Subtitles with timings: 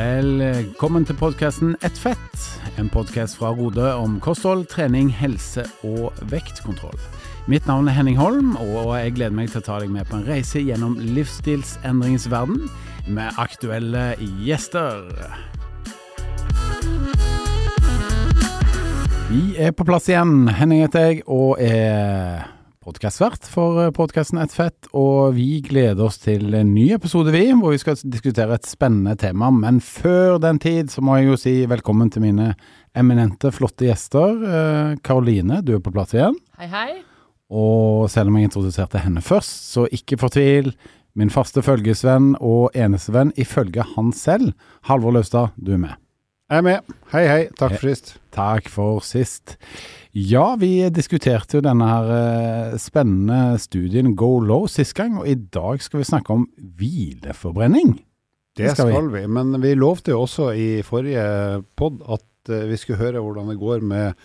[0.00, 2.44] Velkommen til podkasten Ett fett,
[2.80, 6.96] en podkast fra Rode om kosthold, trening, helse og vektkontroll.
[7.50, 10.16] Mitt navn er Henning Holm, og jeg gleder meg til å ta deg med på
[10.16, 12.70] en reise gjennom livsstilsendringens verden
[13.12, 14.14] med aktuelle
[14.46, 15.04] gjester.
[19.28, 20.48] Vi er på plass igjen.
[20.48, 22.46] Henning heter jeg, og er
[22.80, 24.88] podkastvert for podkasten Ett fett.
[24.96, 29.18] Og vi gleder oss til en ny episode, vi, hvor vi skal diskutere et spennende
[29.20, 29.50] tema.
[29.52, 32.54] Men før den tid så må jeg jo si velkommen til mine
[32.96, 34.96] eminente, flotte gjester.
[35.04, 36.38] Karoline, du er på plass igjen.
[36.60, 36.88] Hei, hei.
[37.52, 40.72] Og selv om jeg introduserte henne først, så ikke fortvil.
[41.18, 44.54] Min faste følgesvenn og eneste venn ifølge han selv,
[44.88, 45.98] Halvor Laustad, du er med.
[46.50, 46.94] Jeg er med.
[47.12, 47.42] Hei, hei.
[47.58, 48.14] Takk for sist.
[48.34, 49.58] Takk for sist.
[50.16, 55.36] Ja, vi diskuterte jo denne her eh, spennende studien Go Low sist gang, og i
[55.38, 57.94] dag skal vi snakke om hvileforbrenning.
[58.58, 59.20] Det skal, skal vi.
[59.20, 59.30] vi.
[59.30, 63.60] Men vi lovte jo også i forrige pod at uh, vi skulle høre hvordan det
[63.60, 64.18] går med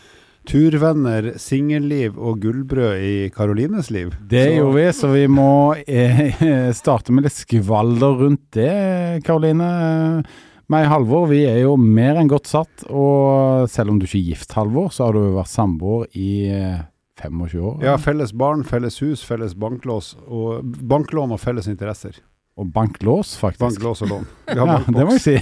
[0.49, 4.11] turvenner, singelliv og gullbrød i Karolines liv.
[4.29, 4.55] Det så.
[4.57, 5.53] gjorde vi, så vi må
[5.85, 6.41] eh,
[6.81, 8.73] starte med litt skvalder rundt det,
[9.25, 9.69] Karoline.
[10.73, 14.29] Meg Halvor, vi er jo mer enn godt satt, og selv om du ikke er
[14.31, 16.29] gift, Halvor, så har du vært samboer i
[17.21, 17.75] 25 år?
[17.75, 17.83] år?
[17.85, 22.17] Ja, felles barn, felles hus, felles banklås og banklån og felles interesser.
[22.55, 23.59] Og banklås, faktisk.
[23.59, 24.27] Banklås og lån.
[24.55, 25.35] ja, det må jeg si.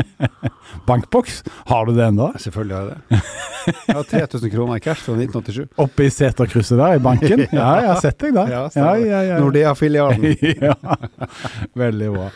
[0.86, 2.28] Bankboks, har du det ennå?
[2.38, 3.22] Selvfølgelig har jeg det.
[3.66, 5.74] Jeg har 3000 kroner i cash fra 1987.
[5.82, 7.42] Oppe i seterkrysset der, i banken?
[7.60, 8.52] Ja, jeg har sett deg der.
[8.52, 8.62] Ja,
[9.02, 9.40] ja, ja.
[9.42, 10.30] Nordea-filialen.
[10.62, 10.76] ja,
[11.76, 12.28] veldig bra.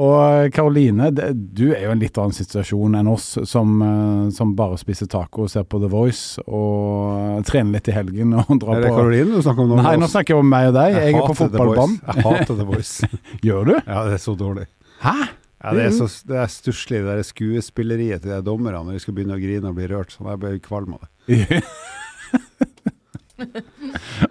[0.00, 4.78] Og Karoline, du er jo en litt annen situasjon enn oss som, eh, som bare
[4.80, 8.86] spiser taco og ser på The Voice og trener litt i helgen og drar Er
[8.86, 9.82] det Karoline du snakker om nå?
[9.84, 10.96] Nei, nå snakker jeg om meg og deg.
[10.96, 12.00] Jeg, jeg er på fotballbanen.
[12.08, 13.10] Jeg hater The Voice.
[13.42, 13.72] Gjør du?
[13.80, 14.68] Ja, det er så dårlig.
[15.02, 15.16] Hæ?
[15.62, 19.02] Ja, Det er så det er stusslig, det der skuespilleriet til de dommerne når de
[19.02, 20.14] skal begynne å grine og bli rørt.
[20.14, 21.62] Sånn, Jeg blir kvalm av det.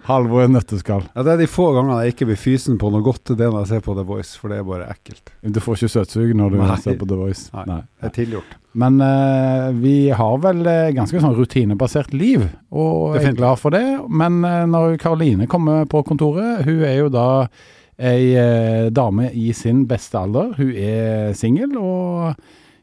[0.08, 1.04] Halvor er nøtteskall.
[1.12, 3.62] Ja, Det er de få gangene jeg ikke blir fysen på noe godt, det når
[3.62, 5.32] jeg ser på The Voice, for det er bare ekkelt.
[5.44, 6.78] Du får ikke søtsug når du Nei.
[6.84, 7.44] ser på The Voice?
[7.52, 8.56] Nei, det er tilgjort.
[8.72, 13.76] Men uh, vi har vel uh, ganske sånn rutinebasert liv, og jeg er glad for
[13.76, 13.84] det.
[14.08, 17.28] Men uh, når Karoline kommer på kontoret, hun er jo da
[18.00, 20.54] ei dame i sin beste alder.
[20.56, 22.32] Hun er singel, og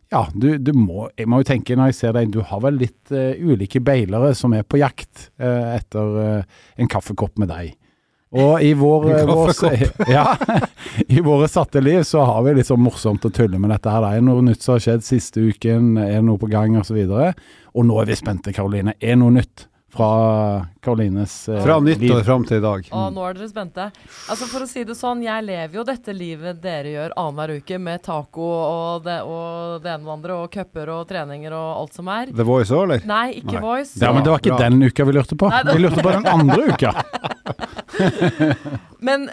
[0.09, 2.79] ja, du, du, må Jeg må jo tenke når jeg ser deg, du har vel
[2.81, 6.45] litt ulike beilere som er på jakt etter
[6.79, 7.75] en kaffekopp med deg.
[8.29, 9.53] Og i vår, vår,
[10.15, 10.25] ja,
[11.07, 14.05] i våre satte liv så har vi litt sånn morsomt å tulle med dette her.
[14.05, 16.99] Det er noe nytt som har skjedd siste uken, er det noe på gang osv.
[17.07, 18.95] Og, så og nå er vi spente, Karoline.
[19.01, 22.89] Er noe nytt fra Karolines eh, Fra nyttår fram til i dag.
[22.95, 23.87] Og nå er dere spente.
[24.29, 27.79] Altså For å si det sånn, jeg lever jo dette livet dere gjør annenhver uke,
[27.81, 31.69] med taco og det, og det ene og det andre, og cuper og treninger og
[31.83, 32.33] alt som er.
[32.35, 33.05] The Voice òg, eller?
[33.09, 33.65] Nei, ikke Nei.
[33.65, 33.97] Voice.
[34.01, 34.69] Ja, men det var ikke Bra.
[34.69, 35.51] den uka vi lurte på.
[35.53, 36.95] Nei, Vi lurte på den andre uka.
[38.99, 39.29] Men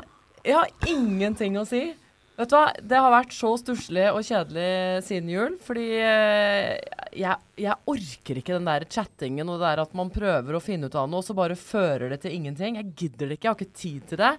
[0.46, 1.88] jeg har ingenting å si.
[2.36, 5.54] Vet du hva, Det har vært så stusslig og kjedelig siden jul.
[5.64, 6.74] Fordi eh,
[7.16, 10.90] jeg, jeg orker ikke den der chattingen og det der at man prøver å finne
[10.90, 12.76] ut av noe, og så bare fører det til ingenting.
[12.80, 14.34] Jeg gidder det ikke, jeg har ikke tid til det.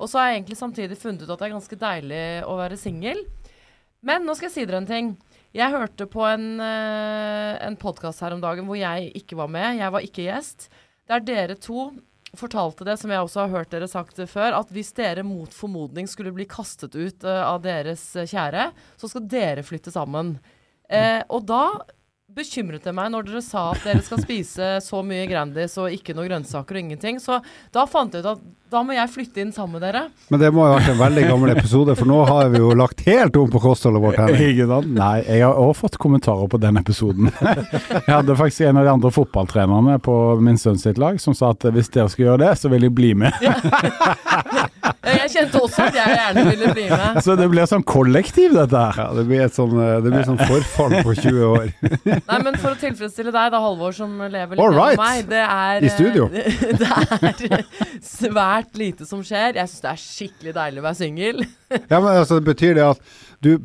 [0.00, 2.80] Og så har jeg egentlig samtidig funnet ut at det er ganske deilig å være
[2.80, 3.20] singel.
[4.02, 5.12] Men nå skal jeg si dere en ting.
[5.54, 9.76] Jeg hørte på en, uh, en podkast her om dagen hvor jeg ikke var med.
[9.78, 10.66] Jeg var ikke gjest.
[11.06, 11.90] Det er dere to
[12.38, 16.08] fortalte det, som jeg også har hørt dere sagt før, at hvis dere mot formodning
[16.10, 18.70] skulle bli kastet ut eh, av deres kjære,
[19.00, 20.36] så skal dere flytte sammen.
[20.88, 21.64] Eh, og da
[22.36, 26.14] bekymret det meg når dere sa at dere skal spise så mye Grandis og ikke
[26.16, 27.20] noe grønnsaker og ingenting.
[27.22, 27.38] Så
[27.74, 30.06] da fant jeg ut at da må jeg flytte inn sammen med dere.
[30.32, 33.04] Men det må ha vært en veldig gammel episode, for nå har vi jo lagt
[33.04, 34.20] helt om på kostholdet vårt.
[34.22, 34.94] Henning.
[34.96, 37.28] Nei, jeg har også fått kommentarer på den episoden.
[37.42, 41.52] Jeg hadde faktisk en av de andre fotballtrenerne på min sønn sitt lag som sa
[41.52, 43.36] at hvis dere skal gjøre det, så vil jeg bli med.
[45.02, 47.16] Jeg kjente også at jeg gjerne ville bli med.
[47.26, 49.00] Så det blir sånn kollektiv, dette her.
[49.02, 51.72] Ja, det blir et sånn, eh, det blir sånn forfall på 20 år.
[52.30, 54.94] Nei, men for å tilfredsstille deg, da, Halvor, som lever litt All right.
[55.00, 56.28] med meg det er, I studio.
[56.82, 56.88] Det
[57.58, 57.66] er
[58.06, 59.58] svært lite som skjer.
[59.58, 61.44] Jeg syns det er skikkelig deilig å være singel.
[61.72, 63.56] Ja, men altså, det betyr det at du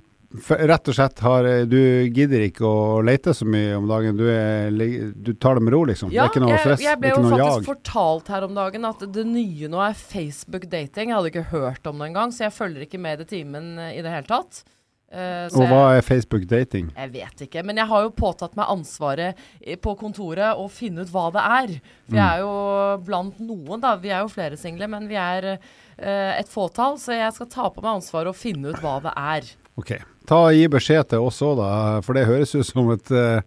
[0.70, 1.78] rett og slett har eh, Du
[2.14, 4.18] gidder ikke å lete så mye om dagen.
[4.20, 4.70] Du, er,
[5.16, 6.10] du tar det med ro, liksom.
[6.10, 6.82] det Ja, er ikke noe stress.
[6.86, 7.68] jeg det ble jo faktisk jag.
[7.72, 11.10] fortalt her om dagen at det nye nå er Facebook dating.
[11.12, 13.94] Jeg hadde ikke hørt om det engang, så jeg følger ikke med i timen eh,
[14.00, 14.64] i det hele tatt.
[15.08, 16.90] Uh, så Og hva er Facebook dating?
[16.92, 17.62] jeg vet ikke.
[17.64, 19.38] Men jeg har jo påtatt meg ansvaret
[19.80, 21.78] på kontoret å finne ut hva det er.
[22.10, 22.18] For Mm.
[22.20, 23.94] jeg er jo blant noen, da.
[23.96, 27.00] Vi er jo flere single, men vi er uh, et fåtall.
[27.00, 29.48] Så jeg skal ta på meg ansvaret og finne ut hva det er.
[29.80, 29.96] Ok.
[30.28, 31.70] Ta og gi beskjed til oss òg, da.
[32.06, 33.42] For det høres ut som et, eh,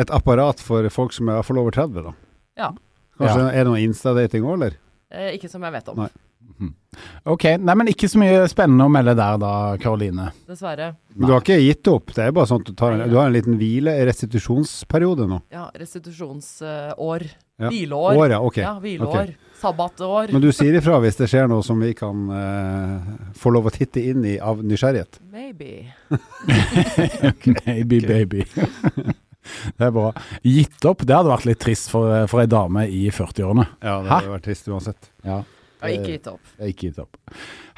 [0.00, 2.14] et apparat for folk som er iallfall over 30, da.
[2.58, 2.70] Ja.
[3.20, 3.48] Kanskje Ja.
[3.52, 4.78] er det noe Insta-dating òg, eller?
[5.14, 6.08] Eh, ikke som jeg vet om, Nei.
[7.26, 9.52] Ok, nei, men ikke så mye spennende å melde der da,
[9.82, 10.28] Karoline.
[10.48, 10.92] dessverre.
[11.14, 12.12] Du har ikke gitt opp?
[12.14, 15.40] Det er bare sånn at du, tar en, du har en liten hvile, restitusjonsperiode nå?
[15.54, 17.26] Ja, restitusjonsår.
[17.58, 17.70] Ja.
[17.70, 18.18] Hvileår.
[18.18, 18.40] År, ja.
[18.42, 18.60] Ok.
[18.62, 19.34] Ja, hvileår.
[19.60, 20.32] Sabbatår.
[20.34, 23.74] Men du sier ifra hvis det skjer noe som vi kan eh, få lov å
[23.74, 25.20] titte inn i av nysgjerrighet?
[25.32, 25.94] Maybe.
[27.64, 28.44] Maybe, baby.
[29.78, 30.10] det er bra.
[30.44, 33.66] Gitt opp, det hadde vært litt trist for, for ei dame i 40-årene.
[33.80, 34.16] Ja, det Hæ?
[34.18, 35.12] hadde vært trist uansett.
[35.24, 35.42] Ja.
[35.84, 36.52] Har ikke gitt opp.
[36.64, 37.18] Ikke gitt opp.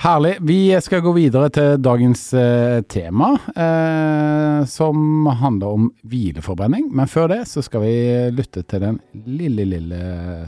[0.05, 0.37] Herlig.
[0.47, 6.87] Vi skal gå videre til dagens eh, tema, eh, som handler om hvileforbrenning.
[6.95, 7.97] Men før det så skal vi
[8.37, 9.99] lytte til den lille, lille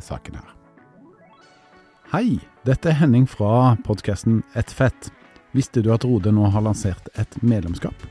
[0.07, 0.55] saken her.
[2.13, 5.11] Hei, dette er Henning fra podkasten Et fett.
[5.57, 8.07] Visste du at Rode nå har lansert et medlemskap?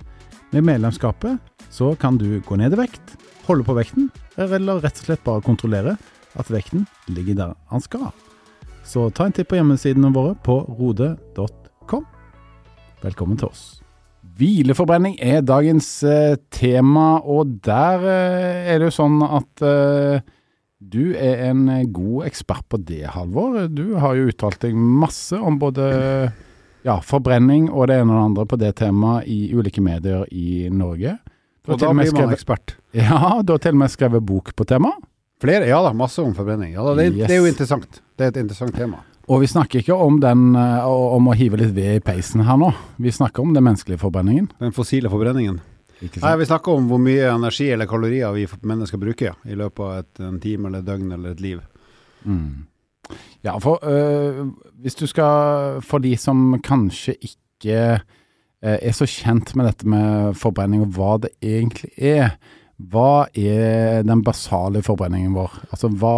[0.51, 1.39] Med medlemskapet
[1.71, 3.15] så kan du gå ned i vekt,
[3.47, 5.95] holde på vekten, eller rett og slett bare kontrollere
[6.37, 8.11] at vekten ligger der han skal.
[8.87, 12.05] Så ta en titt på hjemmesidene våre på rode.com.
[13.03, 13.65] Velkommen til oss.
[14.37, 20.23] Hvileforbrenning er dagens eh, tema, og der eh, er det jo sånn at eh,
[20.79, 23.65] du er en god ekspert på det, Halvor.
[23.67, 25.89] Du har jo uttalt deg masse om både
[26.87, 30.69] ja, forbrenning og det ene og det andre på det temaet i ulike medier i
[30.71, 31.17] Norge.
[31.65, 32.77] Du Og da blir man ekspert.
[32.95, 35.03] Ja, du har til og med skrevet bok på temaet.
[35.41, 35.67] Flere?
[35.69, 36.73] Ja da, masse om forbrenning.
[36.73, 37.27] Ja, da, det, Yes.
[37.29, 38.01] det er jo interessant.
[38.17, 39.03] Det er et interessant tema.
[39.27, 42.57] Og vi snakker ikke om, den, eh, om å hive litt ved i peisen her
[42.57, 42.71] nå.
[42.97, 44.47] Vi snakker om den menneskelige forbrenningen.
[44.59, 45.59] Den fossile forbrenningen.
[45.99, 46.35] Nei.
[46.37, 50.19] Vi snakker om hvor mye energi eller kalorier vi mennesker bruker i løpet av et,
[50.21, 51.61] en time eller et døgn eller et liv.
[52.23, 52.67] Mm.
[53.43, 54.45] Ja, for øh,
[54.83, 60.35] hvis du skal For de som kanskje ikke øh, er så kjent med dette med
[60.35, 62.37] forbrenning og hva det egentlig er.
[62.77, 65.55] Hva er den basale forbrenningen vår?
[65.73, 66.11] Altså, hva,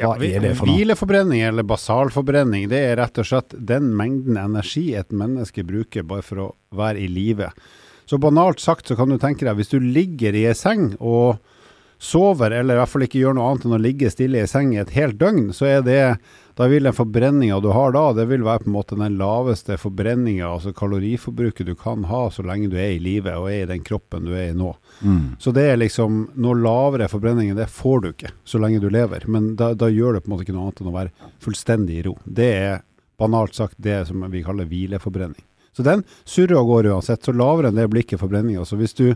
[0.00, 0.78] hva vi- er det for noe?
[0.78, 6.22] Hvileforbrenning eller basalforbrenning, det er rett og slett den mengden energi et menneske bruker bare
[6.24, 7.50] for å være i live.
[8.08, 11.36] Så banalt sagt så kan du tenke deg, hvis du ligger i ei seng og
[12.00, 14.48] sover, eller i hvert fall ikke gjør noe annet enn å ligge stille i ei
[14.48, 16.18] seng i et helt døgn, så er det
[16.60, 19.78] da vil den forbrenninga du har da, det vil være på en måte den laveste
[19.80, 23.70] forbrenninga, altså kaloriforbruket du kan ha så lenge du er i live og er i
[23.70, 24.74] den kroppen du er i nå.
[25.00, 25.38] Mm.
[25.40, 28.90] Så det er liksom noe lavere forbrenning enn det får du ikke så lenge du
[28.92, 29.24] lever.
[29.24, 31.96] Men da, da gjør det på en måte ikke noe annet enn å være fullstendig
[31.96, 32.14] i ro.
[32.28, 32.84] Det er
[33.24, 35.40] banalt sagt det som vi kaller hvileforbrenning.
[35.72, 37.24] Så den surrer og går uansett.
[37.24, 38.68] Så lavere enn det blir ikke forbrenninga.
[38.68, 39.06] Så hvis du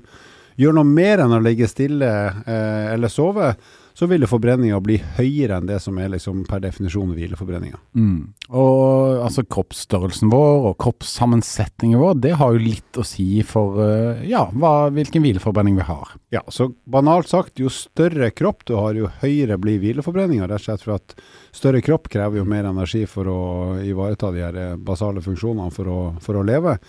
[0.56, 3.52] gjør noe mer enn å ligge stille eh, eller sove,
[3.94, 7.78] så vil forbrenninga bli høyere enn det som er liksom per definisjon hvileforbrenninga.
[7.94, 8.32] Mm.
[8.50, 14.24] Og altså kroppsstørrelsen vår og kroppssammensetningen vår, det har jo litt å si for øh,
[14.26, 16.16] ja, hva, hvilken hvileforbrenning vi har.
[16.34, 20.50] Ja, så banalt sagt, jo større kropp du har, jo høyere blir hvileforbrenninga.
[20.50, 21.16] Rett og slett for at
[21.54, 23.40] større kropp krever jo mer energi for å
[23.78, 26.80] ivareta de her eh, basale funksjonene for å, for å leve.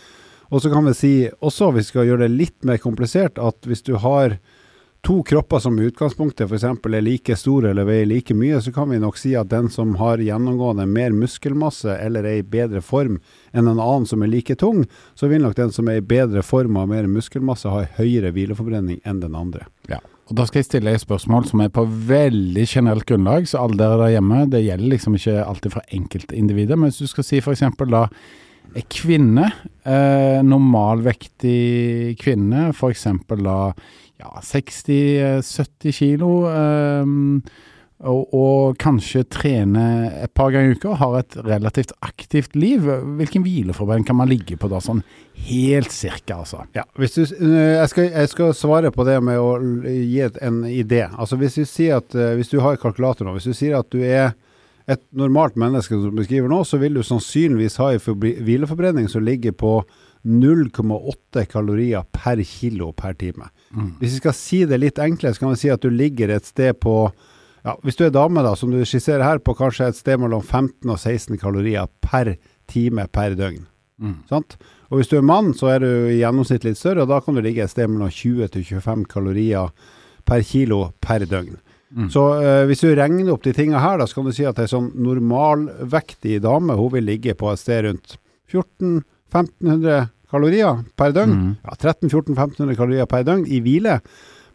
[0.50, 3.66] Og så kan vi si også, hvis vi skal gjøre det litt mer komplisert, at
[3.69, 4.40] hvis du har
[5.06, 6.63] to kropper som i utgangspunktet f.eks.
[6.63, 9.94] er like store eller veier like mye, så kan vi nok si at den som
[10.00, 13.20] har gjennomgående mer muskelmasse eller er i bedre form
[13.53, 16.41] enn en annen som er like tung, så vil nok den som er i bedre
[16.41, 19.68] form og har mer muskelmasse ha høyere hvileforbrenning enn den andre.
[19.91, 20.01] Ja.
[20.25, 23.77] Og Da skal jeg stille et spørsmål som er på veldig generelt grunnlag, så alle
[23.77, 27.44] dere der hjemme, det gjelder liksom ikke alltid for enkeltindivider, men hvis du skal si
[27.44, 27.62] f.eks.
[27.94, 28.08] da
[28.74, 29.51] en kvinne,
[29.86, 33.06] eh, normalvektig kvinne, f.eks.
[33.30, 33.60] da
[34.22, 37.10] ja, 60-70 kilo, eh,
[38.05, 39.84] og, og kanskje trene
[40.25, 42.84] et par ganger i uka, og har et relativt aktivt liv,
[43.19, 45.00] hvilken hvileforbrenning kan man ligge på da, sånn
[45.48, 46.65] helt cirka, altså?
[46.75, 49.55] Ja, du, eh, jeg, skal, jeg skal svare på det med å
[49.88, 51.05] gi en idé.
[51.15, 51.60] Altså Hvis
[51.95, 54.34] at eh, hvis du har kalkulator nå, hvis du sier at du er
[54.91, 59.24] et normalt menneske som du beskriver nå, så vil du sannsynligvis ha en hvileforbrenning som
[59.25, 59.79] ligger på
[60.25, 63.51] 0,8 kalorier per kilo per time.
[64.00, 66.48] Hvis vi skal si det litt enklere, så kan vi si at du ligger et
[66.48, 67.12] sted på
[67.65, 70.44] ja, Hvis du er dame, da, som du skisserer her, på kanskje et sted mellom
[70.44, 72.36] 15 og 16 kalorier per
[72.70, 73.65] time per døgn.
[73.98, 74.20] Mm.
[74.29, 74.58] Sant?
[74.91, 77.34] Og hvis du er mann, så er du i gjennomsnitt litt større, og da kan
[77.34, 79.74] du ligge et sted mellom 20 til 25 kalorier
[80.29, 81.58] per kilo per døgn.
[81.96, 82.10] Mm.
[82.13, 84.60] Så eh, hvis du regner opp de tingene her, da, så kan du si at
[84.62, 88.17] ei sånn normalvektig dame hun vil ligge på et sted rundt
[88.51, 91.36] 1400-1500 kalorier per døgn.
[91.36, 91.51] Mm.
[91.65, 94.00] Ja, 1300-1400-1500 kalorier per døgn i hvile.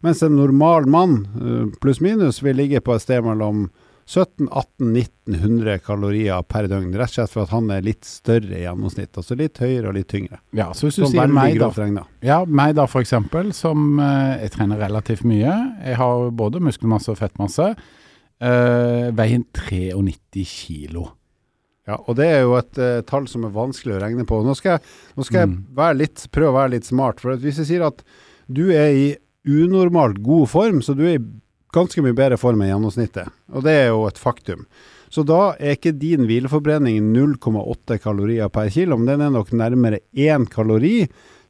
[0.01, 3.69] Mens en normal mann, eh, pluss minus, vil ligge på et sted mellom
[4.11, 6.91] 1700-1800-1900 kalorier per døgn.
[6.97, 9.13] Rett og slett for at han er litt større i gjennomsnitt.
[9.15, 10.41] Altså litt høyere og litt tyngre.
[10.57, 11.71] Ja, så hvis du sier meg da,
[12.25, 15.55] ja, meg da for eksempel, som eh, jeg trener relativt mye.
[15.85, 17.71] Jeg har både muskelmasse og fettmasse.
[18.41, 21.11] Eh, veien 93 kilo.
[21.91, 24.39] Ja, og det er jo et uh, tall som er vanskelig å regne på.
[24.47, 24.85] Nå skal jeg,
[25.17, 25.59] nå skal jeg Mm.
[25.75, 27.19] være litt, prøve å være litt smart.
[27.23, 28.01] For hvis jeg sier at
[28.47, 29.05] du er i
[29.47, 31.23] unormalt god form, så du er i
[31.75, 33.29] ganske mye bedre form enn gjennomsnittet.
[33.55, 34.65] Og det er jo et faktum.
[35.11, 39.99] Så da er ikke din hvileforbrenning 0,8 kalorier per kilo, men den er nok nærmere
[40.15, 41.09] 1 kalori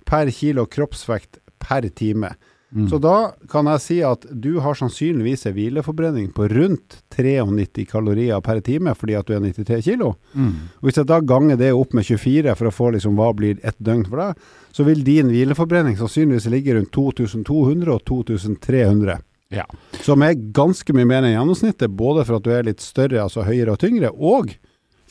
[0.09, 2.33] per kilo kroppsvekt per time.
[2.71, 2.85] Mm.
[2.89, 8.39] Så da kan jeg si at du har sannsynligvis en hvileforbrenning på rundt 93 kalorier
[8.41, 10.13] per time, fordi at du er 93 kilo.
[10.33, 10.53] Mm.
[10.79, 13.59] Og Hvis jeg da ganger det opp med 24 for å få liksom hva blir
[13.59, 19.19] ett døgn for deg, så vil din hvileforbrenning sannsynligvis ligge rundt 2200 og 2300.
[19.51, 19.67] Ja.
[19.99, 23.43] Som er ganske mye mer enn gjennomsnittet, både for at du er litt større, altså
[23.43, 24.55] høyere og tyngre, og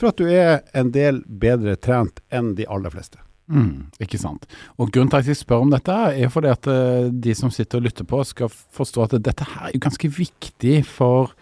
[0.00, 3.20] for at du er en del bedre trent enn de aller fleste.
[3.50, 4.46] Mm, ikke sant.
[4.78, 7.80] Og Grunnen til at jeg spør om dette, er fordi at eh, de som sitter
[7.80, 11.34] og lytter på, skal forstå at dette her er jo ganske viktig for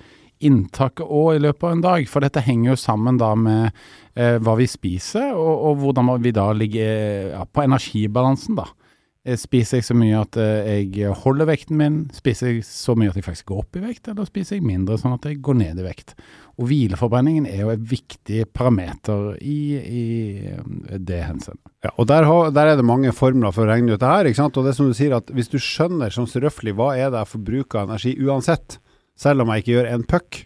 [0.44, 2.08] inntaket og i løpet av en dag.
[2.08, 3.68] For dette henger jo sammen da med
[4.16, 8.70] eh, hva vi spiser, og, og hvordan vi da ligger ja, på energibalansen, da.
[9.28, 11.98] Eh, Spiser jeg så mye at eh, jeg holder vekten min?
[12.16, 14.96] Spiser jeg så mye at jeg faktisk går opp i vekt, eller spiser jeg mindre
[15.00, 16.14] sånn at jeg går ned i vekt?
[16.58, 20.04] Og hvileforbrenningen er jo et viktig parameter i, i
[20.54, 21.60] eh, det henseende.
[21.84, 24.26] Ja, og der, har, der er det mange formler for å regne ut det her.
[24.32, 24.56] ikke sant?
[24.58, 27.20] Og det som du sier at Hvis du skjønner sånn så røftlig hva er det
[27.22, 28.80] jeg forbruker av energi uansett,
[29.18, 30.44] selv om jeg ikke gjør en puck,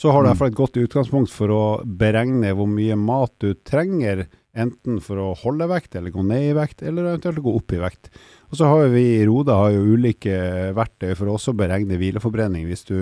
[0.00, 0.46] så har du Mm.
[0.46, 4.26] et godt utgangspunkt for å beregne hvor mye mat du trenger,
[4.56, 7.80] enten for å holde vekt, eller gå ned i vekt, eller eventuelt gå opp i
[7.82, 8.10] vekt.
[8.50, 10.34] Og så har vi i Roda har jo ulike
[10.76, 12.96] verktøy for å også beregne hvileforbrenning, hvis du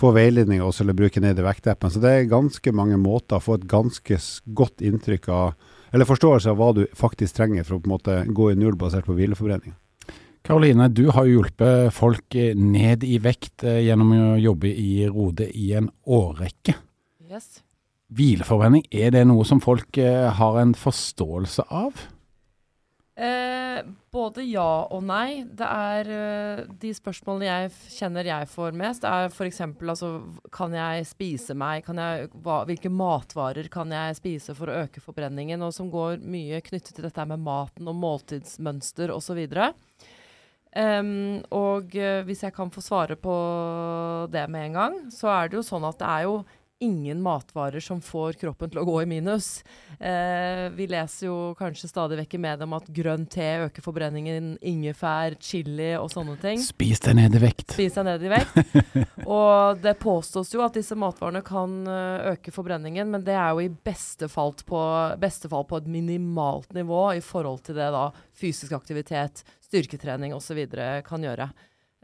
[0.00, 1.92] får veiledning også, eller bruker ned i vektappen.
[1.92, 4.20] Så det er ganske mange måter å få et ganske
[4.58, 8.20] godt inntrykk av, eller forståelse av hva du faktisk trenger for å på en måte
[8.28, 9.76] gå i null basert på hvileforbrenning.
[10.44, 15.70] Karoline, du har hjulpet folk ned i vekt eh, gjennom å jobbe i Rode i
[15.78, 16.74] en årrekke.
[17.24, 17.63] Yes.
[18.14, 22.04] Hvileforbrenning, er det noe som folk eh, har en forståelse av?
[23.14, 23.78] Eh,
[24.10, 25.44] både ja og nei.
[25.46, 29.60] Det er eh, de spørsmålene jeg kjenner jeg får mest, er f.eks.
[29.62, 30.10] altså
[30.54, 31.84] Kan jeg spise meg?
[31.86, 35.62] Kan jeg, hva, hvilke matvarer kan jeg spise for å øke forbrenningen?
[35.62, 39.44] Og som går mye knyttet til dette med maten og måltidsmønster osv.
[40.74, 43.34] Um, og eh, hvis jeg kan få svare på
[44.34, 46.40] det med en gang, så er det jo sånn at det er jo
[46.78, 49.62] ingen matvarer som får kroppen til å gå i minus.
[49.98, 54.54] Eh, vi leser jo kanskje stadig vekk i media om at grønn te øker forbrenningen,
[54.60, 56.62] ingefær, chili og sånne ting.
[56.62, 57.76] Spis deg ned i vekt.
[57.76, 58.58] Spis deg ned i vekt.
[59.38, 61.82] og det påstås jo at disse matvarene kan
[62.34, 64.80] øke forbrenningen, men det er jo i beste fall, på,
[65.20, 70.66] beste fall på et minimalt nivå i forhold til det da fysisk aktivitet, styrketrening osv.
[71.06, 71.48] kan gjøre.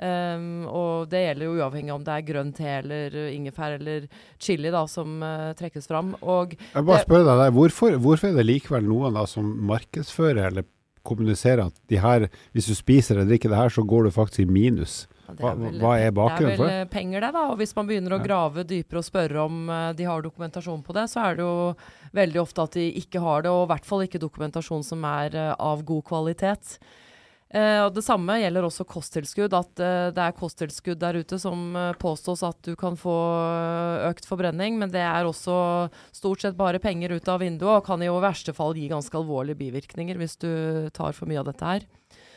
[0.01, 4.07] Um, og det gjelder jo uavhengig om det er grønn te eller ingefær eller
[4.41, 6.15] chili da, som uh, trekkes fram.
[6.23, 10.47] Og Jeg bare Det- spør deg hvorfor, hvorfor er det likevel noen da som markedsfører
[10.49, 10.65] eller
[11.05, 14.41] kommuniserer at de her, hvis du spiser eller drikker det her, så går du faktisk
[14.41, 15.07] i minus?
[15.29, 17.45] Ja, Hva- vel- hva er bakgrunnen for Det er vel eh, penger, det, da.
[17.53, 20.93] Og hvis man begynner å grave dypere og spørre om eh, de har dokumentasjon på
[20.97, 21.77] det, så er det jo
[22.17, 25.37] veldig ofte at de ikke har det, og i hvert fall ikke dokumentasjon som er
[25.59, 26.79] av god kvalitet.
[27.51, 29.55] Eh, og Det samme gjelder også kosttilskudd.
[29.59, 34.09] At eh, det er kosttilskudd der ute som eh, påstås at du kan få eh,
[34.11, 35.55] økt forbrenning, men det er også
[36.15, 39.59] stort sett bare penger ut av vinduet, og kan i verste fall gi ganske alvorlige
[39.59, 40.53] bivirkninger hvis du
[40.95, 41.89] tar for mye av dette her.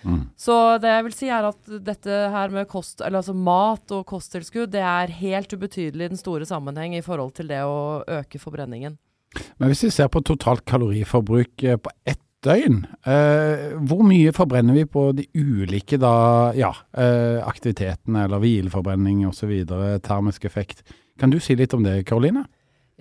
[0.03, 0.25] Mm.
[0.35, 4.05] Så det jeg vil si er at dette her med kost, eller altså mat og
[4.09, 8.41] kosttilskudd, det er helt ubetydelig i den store sammenheng i forhold til det å øke
[8.41, 8.97] forbrenningen.
[9.57, 14.75] Men hvis vi ser på totalt kaloriforbruk eh, på ett døgn, eh, hvor mye forbrenner
[14.77, 16.15] vi på de ulike da,
[16.57, 19.53] ja, eh, aktivitetene, eller hvileforbrenning osv.,
[20.03, 20.83] termisk effekt?
[21.19, 22.45] Kan du si litt om det, Karoline?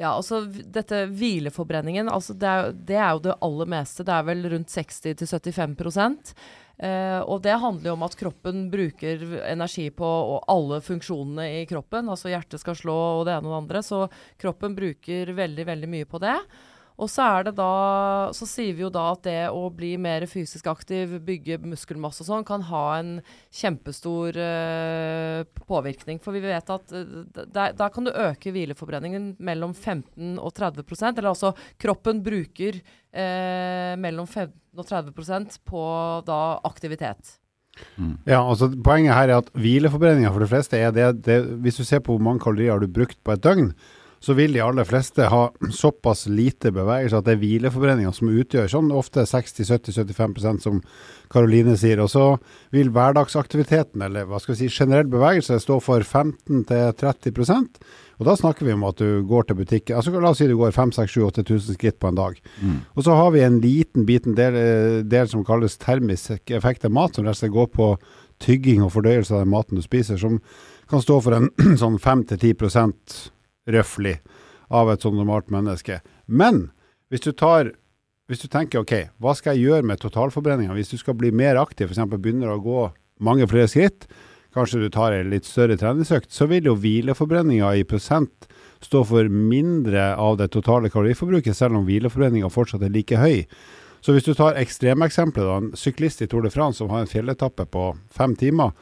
[0.01, 4.07] Ja, altså dette hvileforbrenningen, altså det er, det er jo det aller meste.
[4.09, 6.33] Det er vel rundt 60-75
[6.79, 10.09] eh, Og det handler jo om at kroppen bruker energi på
[10.49, 12.09] alle funksjonene i kroppen.
[12.09, 13.85] Altså hjertet skal slå og det ene og det andre.
[13.85, 14.07] Så
[14.41, 16.39] kroppen bruker veldig, veldig mye på det.
[17.03, 20.27] Og så er det da Så sier vi jo da at det å bli mer
[20.31, 23.13] fysisk aktiv, bygge muskelmasse og sånn, kan ha en
[23.55, 26.21] kjempestor uh, påvirkning.
[26.23, 31.33] For vi vet at uh, der, kan du øke hvileforbrenningen mellom 15 og 30% Eller
[31.33, 35.87] altså kroppen bruker uh, mellom 15 og 30 på
[36.27, 37.37] da aktivitet.
[37.97, 38.19] Mm.
[38.29, 41.85] Ja, altså Poenget her er at hvileforbrenninga for de fleste er det, det Hvis du
[41.89, 43.71] ser på hvor mange kalorier har du brukt på et døgn,
[44.23, 45.43] så vil de aller fleste ha
[45.75, 50.79] såpass lite bevegelse at det er hvileforbrenninga som utgjør sånn ofte 60-70-75% som
[51.33, 51.99] Karoline sier.
[52.05, 52.29] Og så
[52.75, 57.83] vil hverdagsaktiviteten, eller hva skal vi si, generell bevegelse, stå for 15-30%
[58.23, 59.97] og da snakker vi om at du går til butikken.
[59.99, 62.37] Altså, la oss si du går 5000-8000 skritt på en dag.
[62.63, 62.77] Mm.
[62.95, 64.59] Og så har vi en liten biten del,
[65.11, 67.89] del som kalles termisk effekt av mat, som rett og slett går på
[68.43, 70.39] tygging og fordøyelse av den maten du spiser, som
[70.91, 71.51] kan stå for en
[71.83, 72.55] sånn 5-10
[73.69, 74.19] røftlig
[74.73, 76.01] av et sånt normalt menneske.
[76.27, 76.71] Men
[77.13, 77.75] hvis du tar
[78.31, 80.73] hvis du tenker OK, hva skal jeg gjøre med totalforbrenninga?
[80.79, 82.07] Hvis du skal bli mer aktiv, f.eks.
[82.15, 82.85] begynner å gå
[83.21, 84.07] mange flere skritt,
[84.57, 88.49] kanskje du tar en litt større treningsøkt, så vil jo hvileforbrenninga i prosent
[88.81, 93.43] stå for mindre av det totale kaloriforbruket, selv om hvileforbrenninga fortsatt er like høy.
[94.03, 97.69] Så hvis du tar ekstremeksemplet, en syklist i Tour de France som har en fjelletappe
[97.71, 98.73] på fem timer,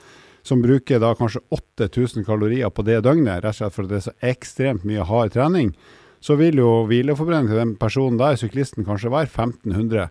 [0.47, 4.07] som bruker da kanskje 8000 kalorier på det døgnet, rett og slett fordi det er
[4.09, 5.73] så ekstremt mye hard trening,
[6.21, 10.11] så vil jo hvileforbrenning til den personen der, syklisten, kanskje være 1500.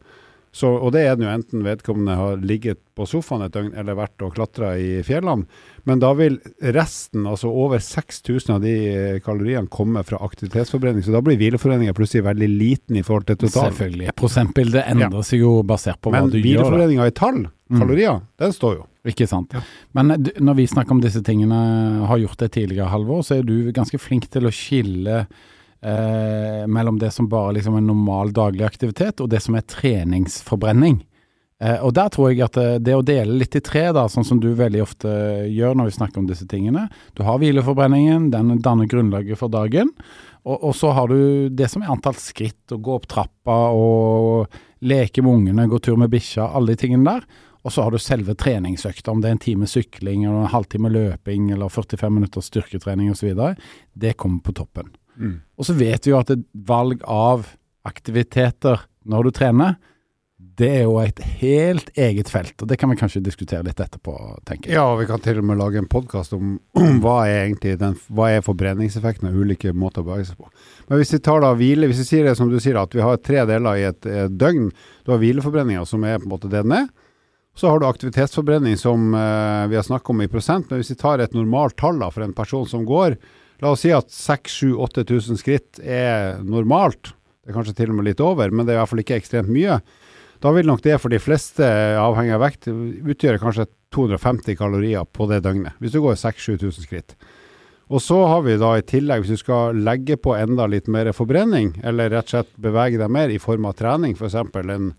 [0.52, 3.98] Så, og det er den jo enten vedkommende har ligget på sofaen et døgn eller
[4.00, 5.46] vært og klatra i fjellene.
[5.88, 6.40] Men da vil
[6.76, 8.74] resten, altså over 6000 av de
[9.26, 11.06] kaloriene, komme fra aktivitetsforbrenning.
[11.06, 13.76] Så da blir hvileforbrenninga plutselig veldig liten i forhold til totalen.
[13.76, 14.16] Selvfølgelig.
[14.20, 15.28] Prosentbildet endrer ja.
[15.30, 16.44] seg jo basert på hva Men du gjør.
[16.44, 17.78] Men hvileforbrenninga i tall, mm.
[17.78, 18.28] kalorier, mm.
[18.46, 18.88] den står jo.
[19.10, 19.54] Ikke sant.
[19.56, 19.64] Ja.
[19.96, 21.62] Men når vi snakker om disse tingene,
[22.10, 25.24] har gjort det tidligere, Halvor, så er du ganske flink til å skille
[25.82, 31.02] eh, mellom det som bare liksom er normal daglig aktivitet, og det som er treningsforbrenning.
[31.60, 34.28] Eh, og der tror jeg at det, eh, å dele litt i tre, da, sånn
[34.28, 35.10] som du veldig ofte
[35.52, 36.86] gjør når vi snakker om disse tingene
[37.18, 39.92] Du har hvileforbrenningen, den danner grunnlaget for dagen.
[40.46, 44.48] Og, og, så har du det som er antall skritt, å gå opp trappa og
[44.80, 47.28] leke med ungene, gå tur med bikkja, alle de tingene der.
[47.68, 50.92] Og så har du selve treningsøkta, om det er en time sykling eller en halvtime
[50.94, 53.36] løping eller 45 minutter styrketrening osv.
[53.92, 54.94] Det kommer på toppen.
[55.60, 57.48] Og så vet vi jo at et valg av
[57.88, 59.78] aktiviteter når du trener,
[60.60, 64.14] det er jo et helt eget felt, og det kan vi kanskje diskutere litt etterpå,
[64.48, 64.76] tenker jeg.
[64.76, 67.78] Ja, og vi kan til og med lage en podkast om, om, hva er egentlig
[67.80, 70.48] den, hva er forbrenningseffekten av ulike måter å bevege seg på.
[70.88, 73.04] Men hvis vi tar da hvile, hvis vi sier det som du sier, at vi
[73.04, 74.68] har tre deler i et, et døgn.
[75.04, 76.88] Du har hvileforbrenninga, som er på en måte det den er.
[77.60, 80.70] Så har du aktivitetsforbrenning, som eh, vi har snakket om i prosent.
[80.70, 83.16] Men hvis vi tar et normalt tall da, for en person som går
[83.60, 87.12] La oss si at 6000-8000 skritt er normalt.
[87.44, 89.20] Det er kanskje til og med litt over, men det er i hvert fall ikke
[89.20, 89.80] ekstremt mye.
[90.40, 91.66] Da vil nok det for de fleste,
[92.00, 95.76] avhengig av vekt, utgjøre kanskje 250 kalorier på det døgnet.
[95.84, 97.16] Hvis du går 6000-7000 skritt.
[97.90, 101.10] Og så har vi da i tillegg, hvis du skal legge på enda litt mer
[101.18, 104.38] forbrenning, eller rett og slett bevege deg mer i form av trening, f.eks.
[104.38, 104.92] en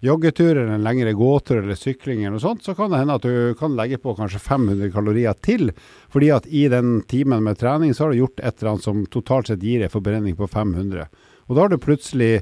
[0.00, 3.26] joggetur eller en lengre gåtur eller sykling eller noe sånt, så kan det hende at
[3.26, 5.74] du kan legge på kanskje 500 kalorier til.
[6.12, 9.04] Fordi at i den timen med trening så har du gjort et eller annet som
[9.12, 11.06] totalt sett gir en forbrenning på 500.
[11.48, 12.40] Og da har du plutselig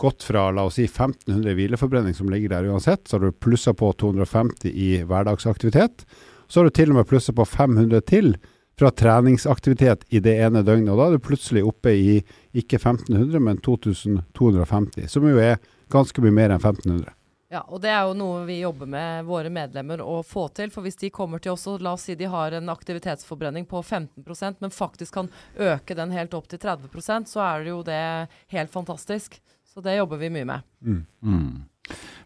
[0.00, 3.74] gått fra la oss si 1500 hvileforbrenning som ligger der uansett, så har du plussa
[3.76, 6.06] på 250 i hverdagsaktivitet.
[6.48, 8.32] Så har du til og med plussa på 500 til
[8.80, 10.88] fra treningsaktivitet i det ene døgnet.
[10.94, 12.14] Og da er du plutselig oppe i
[12.56, 15.58] ikke 1500, men 2250, som jo er
[15.90, 17.16] ganske mye mer enn 1500.
[17.50, 20.70] Ja, og det er jo noe vi jobber med våre medlemmer å få til.
[20.70, 23.82] For hvis de kommer til oss og la oss si de har en aktivitetsforbrenning på
[23.82, 28.04] 15% men faktisk kan øke den helt opp til 30% så er det jo det
[28.54, 29.40] helt fantastisk.
[29.66, 30.70] Så det jobber vi mye med.
[30.86, 31.02] Mm.
[31.26, 31.50] Mm.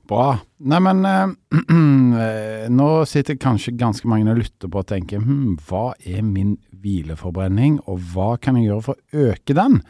[0.08, 0.26] Bra.
[0.60, 6.20] Neimen, eh, nå sitter kanskje ganske mange og lytter på og tenker hm, hva er
[6.20, 9.80] min hvileforbrenning, og hva kan jeg gjøre for å øke den?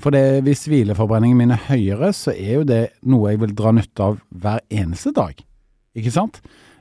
[0.00, 3.72] For det, hvis hvileforbrenningen min er høyere, så er jo det noe jeg vil dra
[3.76, 5.36] nytte av hver eneste dag.
[5.98, 6.40] Ikke sant?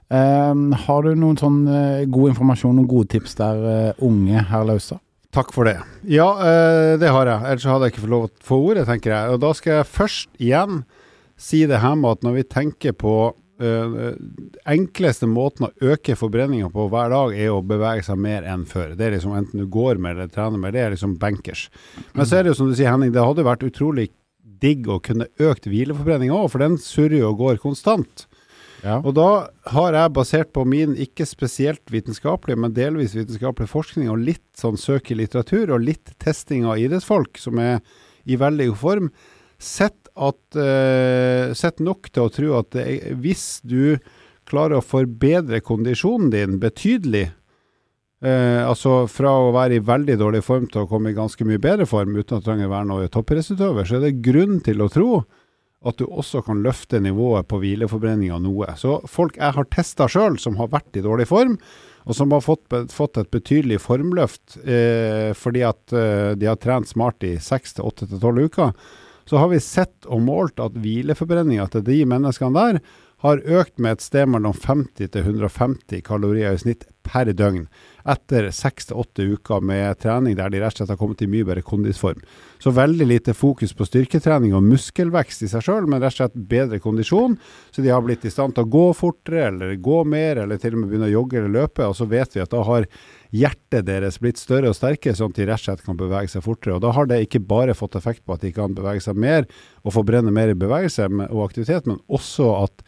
[0.10, 4.65] Um, har du noen sånn uh, god informasjon, noen gode tips der, uh, unge herr
[4.65, 4.97] Lausa?
[5.36, 5.75] Takk for det.
[6.10, 7.45] Ja, uh, det har jeg.
[7.51, 9.36] Ellers hadde jeg ikke fått lov til å få ordet, tenker jeg.
[9.36, 10.82] Og da skal jeg først igjen
[11.39, 13.13] si det her med at når vi tenker på
[13.60, 14.13] Uh,
[14.72, 18.93] enkleste måten å øke forbrenninga på hver dag, er å bevege seg mer enn før.
[18.95, 21.67] Det er liksom Enten du går mer eller trener mer, det er liksom bankers.
[22.13, 24.10] Men så er det jo som du sier, Henning, det hadde vært utrolig
[24.60, 28.26] digg å kunne økt hvileforbrenninga òg, for den surrer jo og går konstant.
[28.84, 29.00] Ja.
[29.04, 34.24] Og da har jeg, basert på min ikke spesielt vitenskapelige, men delvis vitenskapelige forskning, og
[34.24, 37.82] litt sånn søk i litteratur, og litt testing av idrettsfolk som er
[38.30, 39.12] i veldig god form,
[39.60, 42.86] sett at uh, Sett nok til å tro at det,
[43.21, 43.97] hvis du
[44.49, 47.29] klarer å forbedre kondisjonen din betydelig,
[48.25, 51.62] uh, altså fra å være i veldig dårlig form til å komme i ganske mye
[51.62, 54.89] bedre form uten du trenger å være noe toppidrettsutøver, så er det grunn til å
[54.93, 55.12] tro
[55.88, 58.67] at du også kan løfte nivået på hvileforbrenninga noe.
[58.75, 61.55] Så folk jeg har testa sjøl, som har vært i dårlig form,
[62.10, 66.89] og som har fått, fått et betydelig formløft eh, fordi at eh, de har trent
[66.89, 68.73] smart i seks til åtte til tolv uker,
[69.30, 72.80] så har vi sett og målt at hvileforbrenninga til de menneskene der
[73.22, 77.65] har økt med et sted mellom 50 til 150 kalorier i snitt per døgn
[78.10, 81.30] etter seks til åtte uker med trening der de rett og slett har kommet i
[81.30, 82.22] mye bedre kondisform.
[82.62, 86.39] Så veldig lite fokus på styrketrening og muskelvekst i seg sjøl, men rett og slett
[86.50, 87.38] bedre kondisjon.
[87.72, 90.76] Så de har blitt i stand til å gå fortere, eller gå mer, eller til
[90.76, 91.88] og med begynne å jogge eller løpe.
[91.88, 92.88] Og så vet vi at da har
[93.36, 96.45] hjertet deres blitt større og sterkere, sånn at de rett og slett kan bevege seg
[96.45, 96.80] fortere.
[96.80, 99.48] Og da har det ikke bare fått effekt på at de kan bevege seg mer
[99.84, 102.84] og forbrenne mer i bevegelse og aktivitet, men også at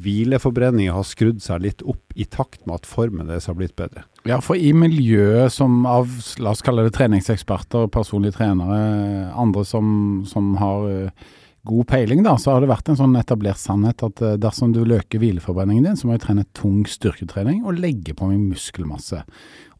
[0.00, 4.06] hvileforbrenninga har skrudd seg litt opp i takt med at formen deres har blitt bedre.
[4.28, 10.22] Ja, for i miljøet som av, la oss kalle det treningseksperter, personlige trenere, andre som,
[10.28, 11.30] som har uh,
[11.68, 14.80] god peiling, da, så har det vært en sånn etablert sannhet at uh, dersom du
[14.88, 19.20] løker hvileforbrenningen din, så må du trene tung styrketrening og legge på meg muskelmasse.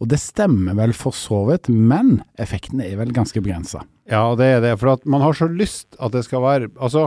[0.02, 3.86] Og det stemmer vel for så vidt, men effekten er vel ganske begrensa.
[4.10, 4.74] Ja, det er det.
[4.80, 7.06] For at man har så lyst at det skal være Altså,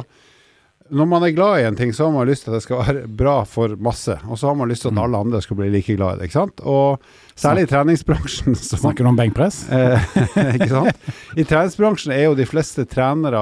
[0.93, 2.82] når man er glad i en ting, så har man lyst til at det skal
[2.84, 4.13] være bra for masse.
[4.30, 5.02] Og så har man lyst til at mm.
[5.02, 6.28] alle andre skal bli like glad i det.
[6.30, 6.62] ikke sant?
[6.62, 7.02] Og
[7.34, 9.63] særlig i treningsbransjen så, Snakker du om benkpress?
[9.76, 11.08] Eh, ikke sant?
[11.36, 13.41] I treningsbransjen er jo de fleste trenere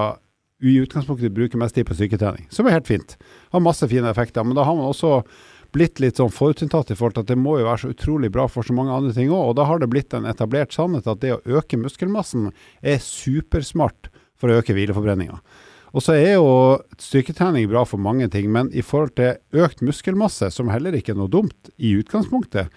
[0.63, 3.17] i utgangspunktet bruker mest tid på styrketrening, som er helt fint.
[3.51, 4.45] Har masse fine effekter.
[4.47, 5.19] Men da har man også
[5.75, 8.45] blitt litt sånn forutinntatt i forhold til at det må jo være så utrolig bra
[8.51, 9.51] for så mange andre ting òg.
[9.51, 14.11] Og da har det blitt en etablert sannhet at det å øke muskelmassen er supersmart
[14.39, 15.41] for å øke hvileforbrenninga.
[15.93, 16.49] Og så er jo
[17.01, 21.21] styrketrening bra for mange ting, men i forhold til økt muskelmasse, som heller ikke er
[21.21, 22.73] noe dumt i utgangspunktet,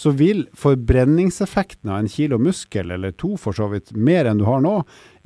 [0.00, 4.46] så vil forbrenningseffekten av en kilo muskel, eller to for så vidt, mer enn du
[4.46, 4.78] har nå,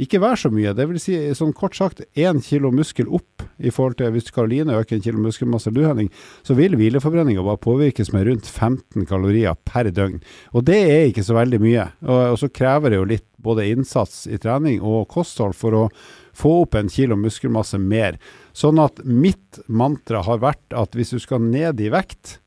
[0.03, 0.73] ikke være så mye.
[0.75, 4.75] Det vil si sånn kort sagt én kilo muskel opp i forhold til hvis Karoline
[4.81, 6.11] øker en kilo muskelmasse, du Henning,
[6.43, 10.19] så vil hvileforbrenninga bare påvirkes med rundt 15 kalorier per døgn.
[10.59, 11.87] Og det er ikke så veldig mye.
[12.09, 15.87] Og, og så krever det jo litt både innsats i trening og kosthold for å
[16.37, 18.19] få opp en kilo muskelmasse mer.
[18.57, 22.39] Sånn at mitt mantra har vært at hvis du skal ned i vekt,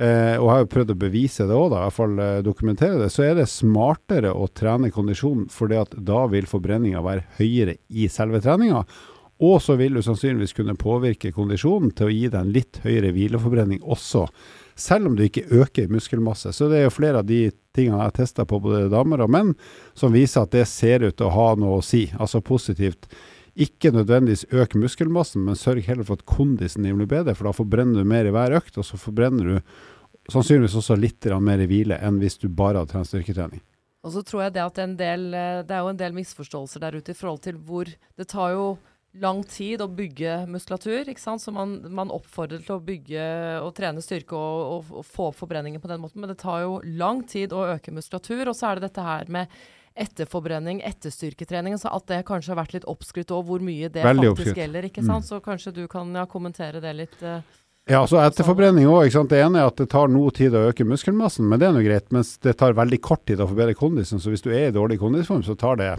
[0.00, 3.10] eh, og har jo prøvd å bevise det òg, i hvert fall eh, dokumentere det,
[3.14, 8.42] så er det smartere å trene kondisjon, for da vil forbrenninga være høyere i selve
[8.44, 8.84] treninga.
[9.38, 13.12] Og så vil du sannsynligvis kunne påvirke kondisjonen til å gi deg en litt høyere
[13.14, 14.24] hvileforbrenning også
[14.78, 16.52] selv om du ikke øker muskelmasse.
[16.54, 19.32] Så det er jo flere av de tingene jeg har testa på både damer og
[19.34, 19.52] menn,
[19.98, 23.10] som viser at det ser ut til å ha noe å si, altså positivt.
[23.58, 27.56] Ikke nødvendigvis øk muskelmassen, men sørg heller for at kondisen din blir bedre, for da
[27.56, 29.72] forbrenner du mer i hver økt, og så forbrenner du
[30.30, 33.62] sannsynligvis også litt mer i hvile enn hvis du bare har trent styrketrening.
[34.06, 36.84] Og så tror jeg det at en del, eh, det er jo en del misforståelser
[36.84, 38.78] der ute i forhold til hvor Det tar jo
[39.16, 41.08] lang tid å bygge muskulatur.
[41.08, 41.42] ikke sant?
[41.42, 43.24] Så man, man oppfordrer til å bygge
[43.64, 46.20] og trene styrke og, og, og, få opp forbrenningen på den måten.
[46.22, 48.46] Men det tar jo lang tid å øke muskulatur.
[48.50, 49.58] Og så er det dette her med
[49.98, 51.78] etterforbrenning, etterstyrketrening.
[51.80, 54.60] Så at det kanskje har vært litt oppskrytt òg, hvor mye det Veldig faktisk oppskrytt.
[54.62, 54.90] gjelder.
[54.90, 55.24] ikke sant?
[55.24, 55.30] Mm.
[55.30, 57.16] Så kanskje du kan ja, kommentere det litt.
[57.22, 57.40] Uh,
[57.88, 59.08] ja, så etterforbrenning òg.
[59.32, 61.82] Det ene er at det tar noe tid å øke muskelmassen, men det er nå
[61.86, 62.12] greit.
[62.14, 64.20] Mens det tar veldig kort tid å forbedre kondisen.
[64.20, 65.94] Så hvis du er i dårlig kondisform, så tar det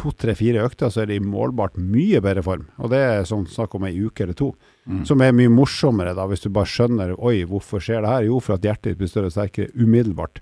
[0.00, 2.66] to, tre, fire økter, så er de målbart mye bedre form.
[2.80, 4.50] Og det er sånn snakk om ei uke eller to.
[4.88, 5.02] Mm.
[5.08, 8.28] Som er mye morsommere, da, hvis du bare skjønner Oi, hvorfor skjer det her?
[8.30, 10.40] Jo, for at hjertet ditt blir større og sterkere umiddelbart.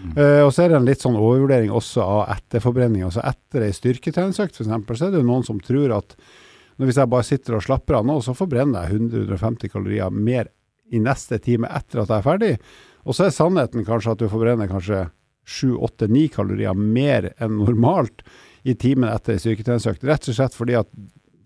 [0.00, 0.12] Mm.
[0.14, 3.04] Uh, og så er det en litt sånn overvurdering også av etterforbrenning.
[3.08, 6.16] Altså etter ei styrketreningsøkt, f.eks., så er det jo noen som tror at
[6.80, 10.48] hvis jeg bare sitter og slapper av nå, så forbrenner jeg 100-150 kalorier mer
[10.90, 12.54] i neste time etter at jeg er ferdig.
[13.04, 15.04] Og så er sannheten kanskje at du forbrenner kanskje
[15.50, 18.24] 7-8-9 kalorier mer enn normalt
[18.62, 20.04] i timen etter styrketreningsøkt.
[20.08, 20.90] Rett og slett fordi at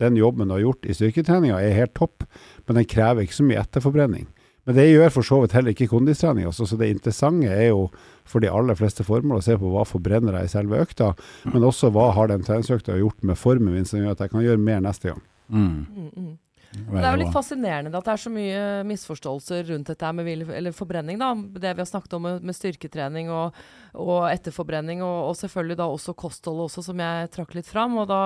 [0.03, 2.25] den jobben du har gjort i styrketreninga er helt topp,
[2.67, 4.27] men den krever ikke så mye etterforbrenning.
[4.65, 6.47] Men det gjør for så vidt heller ikke kondistrening.
[6.49, 7.91] Også, så det interessante er jo
[8.25, 11.11] for de aller fleste formål å se på hva forbrenner jeg i selve økta,
[11.53, 14.47] men også hva har den treningsøkta gjort med formen min som gjør at jeg kan
[14.47, 15.21] gjøre mer neste gang.
[15.53, 16.39] Mm.
[16.75, 20.75] Det er jo litt fascinerende at det er så mye misforståelser rundt dette med eller
[20.75, 21.19] forbrenning.
[21.21, 23.55] da, Det vi har snakket om med, styrketrening og,
[23.95, 27.97] og etterforbrenning, og, og, selvfølgelig da også kosthold også, som jeg trakk litt fram.
[28.03, 28.23] Og da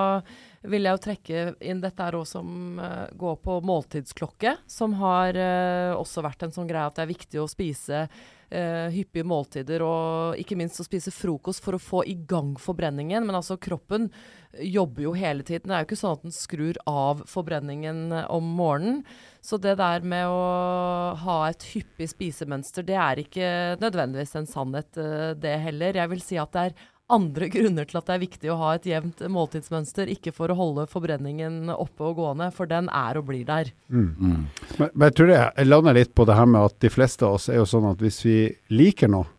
[0.69, 5.37] vil jeg jo trekke inn dette her også som uh, går på måltidsklokke, som har
[5.37, 9.85] uh, også vært en sånn greie at det er viktig å spise uh, hyppige måltider,
[9.85, 13.25] og ikke minst å spise frokost for å få i gang forbrenningen.
[13.25, 14.09] Men altså kroppen
[14.57, 15.69] jobber jo hele tiden.
[15.69, 19.01] Det er jo ikke sånn at den skrur av forbrenningen om morgenen.
[19.41, 24.89] Så det der med å ha et hyppig spisemønster, det er ikke nødvendigvis en sannhet,
[24.97, 26.01] eh, det heller.
[26.01, 28.73] Jeg vil si at det er andre grunner til at det er viktig å ha
[28.75, 30.11] et jevnt måltidsmønster.
[30.13, 33.71] Ikke for å holde forbrenningen oppe og gående, for den er og blir der.
[33.87, 34.11] Mm.
[34.19, 37.39] Men, men, jeg tror jeg lander litt på det her med at de fleste av
[37.39, 38.37] oss er jo sånn at hvis vi
[38.73, 39.29] liker noe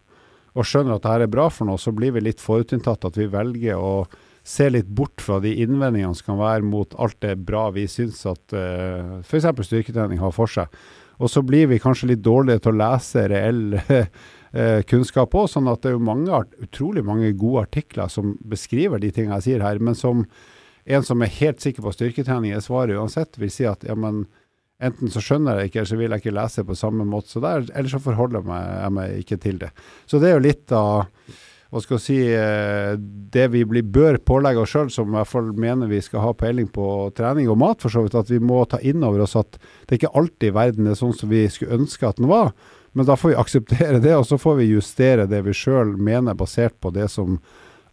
[0.59, 3.07] og skjønner at det her er bra for noe, så blir vi litt forutinntatt.
[3.07, 3.93] At vi velger å
[4.47, 8.23] se litt bort fra de innvendingene som kan være mot alt det bra vi syns
[8.29, 9.49] at uh, f.eks.
[9.69, 10.71] styrketrening har for seg.
[11.21, 15.51] Og så blir vi kanskje litt dårlige til å lese reell uh, kunnskap òg.
[15.53, 19.51] Sånn at det er jo mange, utrolig mange gode artikler som beskriver de tingene jeg
[19.51, 19.83] sier her.
[19.85, 20.25] Men som
[20.91, 24.25] en som er helt sikker på styrketrening er svaret uansett, vil si at ja, men
[24.81, 27.29] enten så skjønner jeg det ikke, eller så vil jeg ikke lese på samme måte.
[27.35, 29.71] Så der, eller så forholder jeg meg, jeg meg ikke til det.
[30.09, 30.93] Så det er jo litt av
[31.71, 32.97] hva skal jeg si, eh,
[33.31, 36.33] det vi blir, bør pålegge oss sjøl, som i hvert fall mener vi skal ha
[36.35, 39.37] peiling på trening og mat, for så vidt, at vi må ta inn over oss
[39.39, 42.51] at det ikke alltid verden er sånn som vi skulle ønske at den var.
[42.99, 46.35] Men da får vi akseptere det, og så får vi justere det vi sjøl mener,
[46.35, 47.39] basert på det som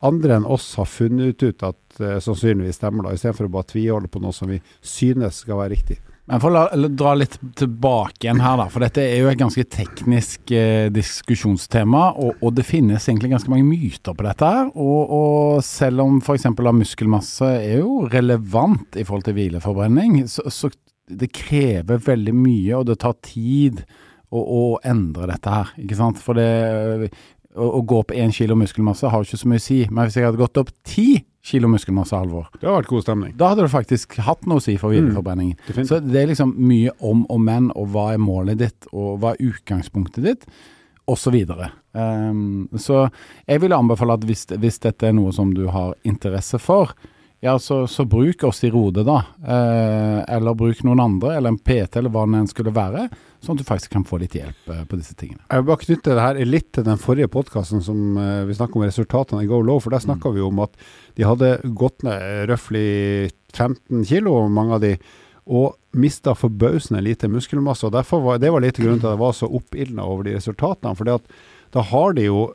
[0.06, 4.10] andre enn oss har funnet ut at uh, sannsynligvis stemmer, da, istedenfor å bare tviholde
[4.14, 5.98] på noe som vi synes skal være riktig.
[6.28, 9.64] Men for å dra litt tilbake igjen her, da, for dette er jo et ganske
[9.72, 12.10] teknisk eh, diskusjonstema.
[12.20, 14.68] Og, og, det finnes egentlig ganske mange myter på dette her.
[14.76, 16.50] Og, og selv om f.eks.
[16.52, 20.72] muskelmasse er jo relevant i forhold til hvileforbrenning, så, så
[21.08, 23.86] det krever veldig mye, og det tar tid
[24.28, 25.72] å, å, endre dette her.
[25.80, 26.20] ikke sant?
[26.20, 27.10] For det,
[27.58, 29.80] å, å gå opp én kilo muskelmasse har jo ikke så mye å si.
[29.90, 31.08] Men hvis jeg hadde gått opp ti
[31.48, 33.36] kilo muskelmasse, Halvor Det hadde vært god stemning.
[33.40, 35.60] Da hadde det faktisk hatt noe å si for videreforbrenningen.
[35.72, 39.22] Mm, så det er liksom mye om og men, og hva er målet ditt, og
[39.22, 40.48] hva er utgangspunktet ditt,
[41.08, 41.38] osv.
[41.48, 43.06] Så, um, så
[43.48, 46.92] jeg vil anbefale at hvis, hvis dette er noe som du har interesse for,
[47.40, 49.18] ja, så, så, bruk oss i Rode, da.
[49.48, 53.04] Eh, eller bruk noen andre, eller en PT, eller hva det enn skulle være.
[53.46, 55.44] Sånn at du faktisk kan få litt hjelp eh, på disse tingene.
[55.46, 58.80] Jeg vil bare knytte det her litt til den forrige podkasten som eh, vi snakka
[58.80, 59.78] om resultatene i Go Low.
[59.84, 60.38] For der snakka mm.
[60.40, 60.82] vi om at
[61.20, 62.90] de hadde gått ned røftlig
[63.54, 64.96] 15 kilo, mange av de.
[65.46, 67.86] Og mista forbausende lite muskelmasse.
[67.86, 70.40] og derfor var, Det var litt grunnen til at jeg var så oppildna over de
[70.40, 70.98] resultatene.
[70.98, 72.48] for da har de jo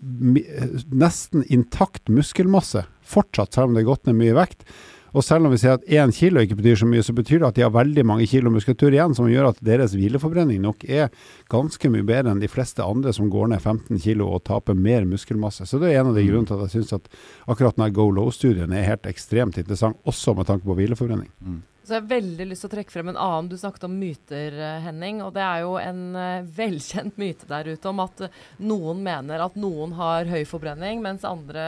[0.00, 4.64] nesten intakt muskelmasse fortsatt, selv om det er gått ned mye vekt.
[5.10, 7.48] Og selv om vi sier at én kilo ikke betyr så mye, så betyr det
[7.48, 11.10] at de har veldig mange kilo muskulatur igjen, som gjør at deres hvileforbrenning nok er
[11.50, 15.08] ganske mye bedre enn de fleste andre som går ned 15 kilo og taper mer
[15.10, 15.66] muskelmasse.
[15.66, 16.30] Så det er en av de mm.
[16.30, 17.10] grunnene til at jeg syns at
[17.50, 21.32] akkurat denne Go Low-studien er helt ekstremt interessant, også med tanke på hvileforbrenning.
[21.42, 21.60] Mm.
[21.80, 23.46] Så jeg har veldig lyst til å trekke frem en annen.
[23.48, 25.22] Du snakket om myter, eh, Henning.
[25.24, 29.40] Og det er jo en uh, velkjent myte der ute om at uh, noen mener
[29.46, 31.64] at noen har høy forbrenning, mens andre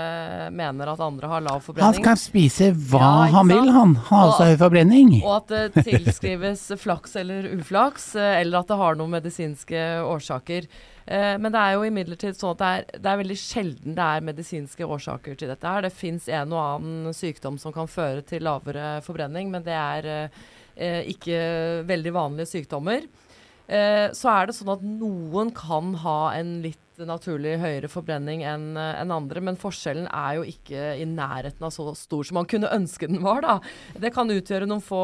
[0.53, 1.96] mener at andre har lav forbrenning.
[2.03, 3.96] Han kan spise hva ja, han vil, han.
[4.11, 5.14] Har altså høy forbrenning.
[5.27, 10.68] Og at det tilskrives flaks eller uflaks, eller at det har noen medisinske årsaker.
[11.07, 14.07] Eh, men det er jo imidlertid sånn at det er, det er, veldig sjelden det
[14.07, 15.67] er medisinske årsaker til dette.
[15.67, 15.87] her.
[15.87, 20.11] Det fins en og annen sykdom som kan føre til lavere forbrenning, men det er
[20.12, 21.43] eh, ikke
[21.88, 23.09] veldig vanlige sykdommer.
[23.67, 28.77] Eh, så er det sånn at noen kan ha en litt naturlig høyere forbrenning enn
[28.77, 32.71] en andre, men forskjellen er jo ikke i nærheten av så stor som man kunne
[32.73, 33.43] ønske den var.
[33.45, 33.59] da.
[33.99, 35.03] Det kan utgjøre noen få,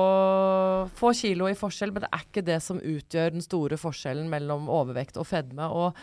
[0.98, 4.70] få kilo i forskjell, men det er ikke det som utgjør den store forskjellen mellom
[4.72, 5.68] overvekt og fedme.
[5.68, 5.98] Og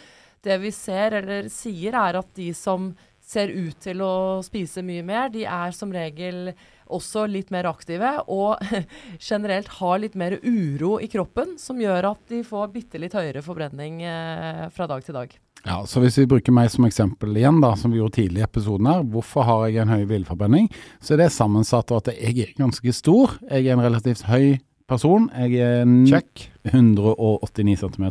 [0.46, 2.92] det vi ser, eller sier, er at de som
[3.26, 6.52] ser ut til å spise mye mer, de er som regel
[6.86, 8.62] også litt mer aktive og
[9.30, 13.42] generelt har litt mer uro i kroppen, som gjør at de får bitte litt høyere
[13.46, 15.34] forbrenning eh, fra dag til dag.
[15.66, 18.46] Ja, så Hvis vi bruker meg som eksempel igjen, da, som vi gjorde tidlig i
[18.46, 20.70] episoden her, hvorfor har jeg en høy villforbrenning?
[21.02, 23.34] Så er det sammensatt av at jeg er ganske stor.
[23.50, 25.26] Jeg er en relativt høy person.
[25.34, 26.46] Jeg er Check.
[26.70, 28.06] 189 cm.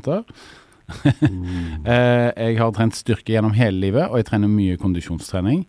[1.31, 1.87] mm.
[2.43, 5.62] jeg har trent styrke gjennom hele livet, og jeg trener mye kondisjonstrening.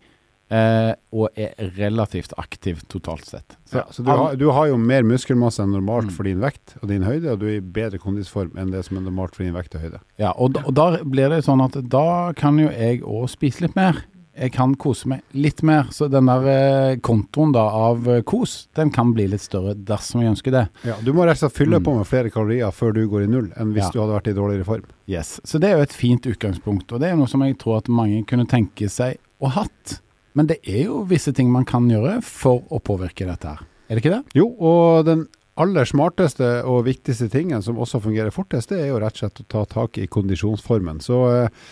[0.46, 3.56] Eh, og er relativt aktiv totalt sett.
[3.66, 6.14] Så, ja, så du, har, du, har, jo mer muskelmasse enn normalt mm.
[6.14, 9.00] for din vekt og din høyde, og du er i bedre kondisform enn det som
[9.00, 10.04] er normalt for din vekt og høyde.
[10.22, 13.66] Ja, og da, og da blir det sånn at da kan jo jeg òg spise
[13.66, 14.04] litt mer.
[14.36, 18.66] Jeg kan kose meg litt mer, så den der eh, kontoen da av eh, kos,
[18.76, 20.64] den kan bli litt større dersom jeg ønsker det.
[20.86, 21.86] Ja, Du må rett og slett fylle mm.
[21.88, 23.92] på med flere kalorier før du går i null, enn hvis ja.
[23.94, 24.88] du hadde vært i dårligere form.
[25.10, 27.80] Yes, Så det er jo et fint utgangspunkt, og det er noe som jeg tror
[27.80, 30.02] at mange kunne tenke seg å hatt.
[30.36, 33.64] Men det er jo visse ting man kan gjøre for å påvirke dette her.
[33.86, 34.36] Er det ikke det?
[34.36, 35.24] Jo, og den
[35.56, 39.44] aller smarteste og viktigste tingen som også fungerer fortest, det er jo rett og slett
[39.44, 41.00] å ta tak i kondisjonsformen.
[41.04, 41.68] Så eh,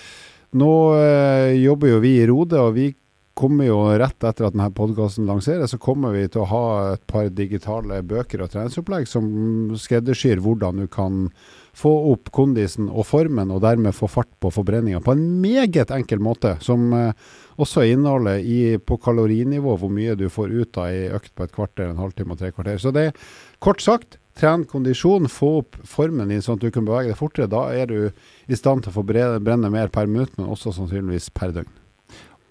[0.56, 2.88] nå eh, jobber jo vi i Rode, og vi
[3.34, 7.04] kommer jo rett etter at denne podkasten lanseres, så kommer vi til å ha et
[7.10, 9.26] par digitale bøker og treningsopplegg som
[9.80, 11.26] skreddersyr hvordan du kan
[11.74, 16.22] få opp kondisen og formen, og dermed få fart på forbrenninga på en meget enkel
[16.22, 16.54] måte.
[16.62, 17.12] Som eh,
[17.58, 21.54] også inneholder i, på kalorinivå hvor mye du får ut av ei økt på et
[21.54, 22.78] kvarter, en halvtime og tre kvarter.
[22.82, 23.24] Så det er
[23.62, 27.50] kort sagt tren kondisjon, få opp formen din sånn at du kan bevege deg fortere.
[27.50, 31.30] Da er du i stand til å få brenne mer per minutt, men også sannsynligvis
[31.34, 31.70] per døgn.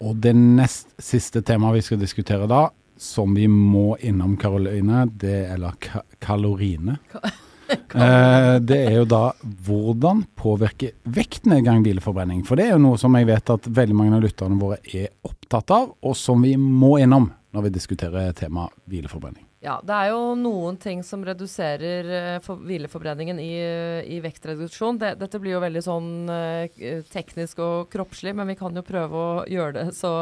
[0.04, 2.66] Og det nest siste temaet vi skal diskutere da,
[3.00, 6.98] som vi må innom, Karoline, det eller ka kaloriene.
[7.74, 9.22] eh, det er jo da
[9.66, 12.44] hvordan påvirker vektnedgang hvileforbrenning.
[12.48, 15.10] For det er jo noe som jeg vet at veldig mange av lytterne våre er
[15.26, 19.46] opptatt av, og som vi må innom når vi diskuterer temaet hvileforbrenning.
[19.64, 23.54] Ja, det er jo noen ting som reduserer uh, for hvileforbrenningen i,
[24.12, 24.98] i vektreduksjon.
[25.00, 29.22] Det, dette blir jo veldig sånn uh, teknisk og kroppslig, men vi kan jo prøve
[29.22, 30.12] å gjøre det så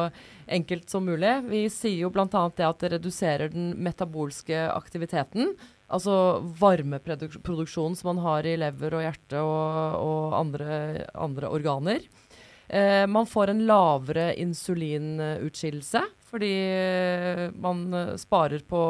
[0.47, 1.41] enkelt som mulig.
[1.49, 2.29] Vi sier jo bl.a.
[2.29, 5.57] det at det reduserer den metabolske aktiviteten.
[5.93, 6.15] Altså
[6.61, 10.73] varmeproduksjonen som man har i lever og hjerte og, og andre,
[11.13, 12.09] andre, organer.
[12.69, 16.55] Eh, man får en lavere insulinutskillelse fordi
[17.61, 17.85] man
[18.17, 18.83] sparer på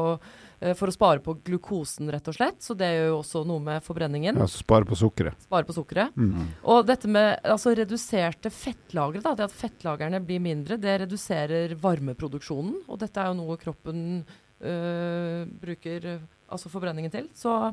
[0.62, 2.61] Eh, for å spare på glukosen, rett og slett.
[2.62, 4.38] Så det gjør jo også noe med forbrenningen.
[4.38, 5.47] Ja, Spare på sukkeret.
[5.49, 6.15] Spare på sukkeret.
[6.17, 6.53] Mm.
[6.71, 12.85] Og dette med altså, reduserte fettlagre, da, det at fettlagrene blir mindre, det reduserer varmeproduksjonen.
[12.87, 16.15] Og dette er jo noe kroppen øh, bruker
[16.53, 17.27] altså forbrenningen til.
[17.37, 17.73] Så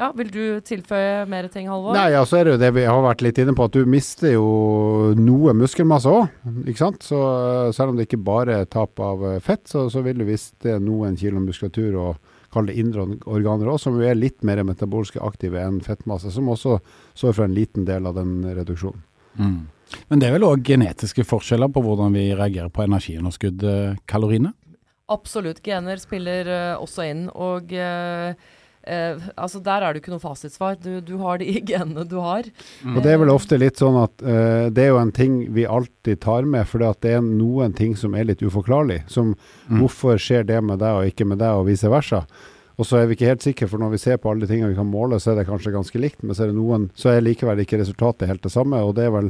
[0.00, 1.92] ja, Vil du tilføye mer ting, Halvor?
[1.92, 3.84] Nei, ja, så er det jo det vi har vært litt inne på, at du
[3.90, 4.46] mister jo
[5.18, 6.30] noe muskelmasse òg.
[6.64, 7.04] Ikke sant?
[7.04, 7.18] Så
[7.76, 11.18] selv om det ikke bare er tap av fett, så, så vil du miste noen
[11.20, 15.60] kilo muskulatur og kall det indre organer òg, som jo er litt mer metabolske aktive
[15.60, 16.78] enn fettmasse, som også
[17.12, 19.04] står for en liten del av den reduksjonen.
[19.38, 19.60] Mm.
[20.10, 24.52] Men det er vel òg genetiske forskjeller på hvordan vi reagerer på energiunderskudd, eh, kaloriene?
[25.10, 25.62] Absolutt.
[25.66, 27.26] Gener spiller uh, også inn.
[27.34, 28.34] Og uh,
[28.82, 30.78] Eh, altså Der er det ikke noe fasitsvar.
[30.80, 32.48] Du, du har de genene du har.
[32.82, 32.96] Mm.
[32.96, 35.66] Og Det er vel ofte litt sånn at eh, det er jo en ting vi
[35.68, 39.02] alltid tar med, for det er noen ting som er litt uforklarlig.
[39.10, 39.82] Som mm.
[39.82, 42.24] hvorfor skjer det med deg og ikke med deg, og vice versa.
[42.80, 44.72] Og så er vi ikke helt sikre, for når vi ser på alle de tingene
[44.72, 47.12] vi kan måle, så er det kanskje ganske likt, men så er det noen, så
[47.12, 48.80] er likevel ikke resultatet helt det samme.
[48.80, 49.28] og det er vel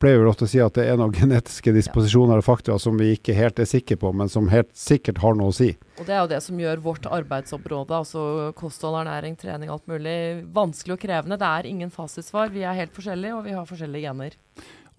[0.00, 3.12] pleier vel ofte å si at det er noen genetiske disposisjoner og faktorer som vi
[3.16, 5.72] ikke helt er sikre på, men som helt sikkert har noe å si.
[6.00, 10.18] Og Det er jo det som gjør vårt arbeidsområde, altså kosthold, ernæring, trening, alt mulig,
[10.54, 11.40] vanskelig og krevende.
[11.40, 12.52] Det er ingen fasitsvar.
[12.54, 14.38] Vi er helt forskjellige, og vi har forskjellige gener.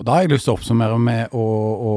[0.01, 1.47] Og Da har jeg lyst til å oppsummere med å,
[1.85, 1.91] å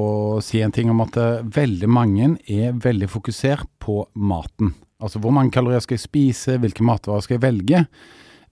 [0.45, 4.75] si en ting om at uh, veldig mange er veldig fokusert på maten.
[5.05, 7.81] Altså hvor mange kalorier skal jeg spise, hvilke matvarer skal jeg velge.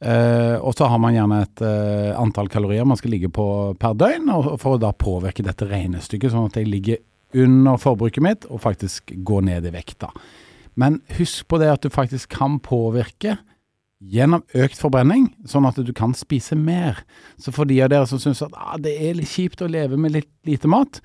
[0.02, 3.44] Uh, og så har man gjerne et uh, antall kalorier man skal ligge på
[3.78, 6.98] per døgn, for å da påvirke dette regnestykket, sånn at jeg ligger
[7.38, 10.00] under forbruket mitt og faktisk går ned i vekt.
[10.02, 10.10] da.
[10.74, 13.38] Men husk på det at du faktisk kan påvirke
[14.02, 17.04] gjennom økt forbrenning, sånn at du kan spise mer.
[17.38, 19.98] Så for de av dere som syns at ah, det er litt kjipt å leve
[20.00, 20.98] med litt lite mat,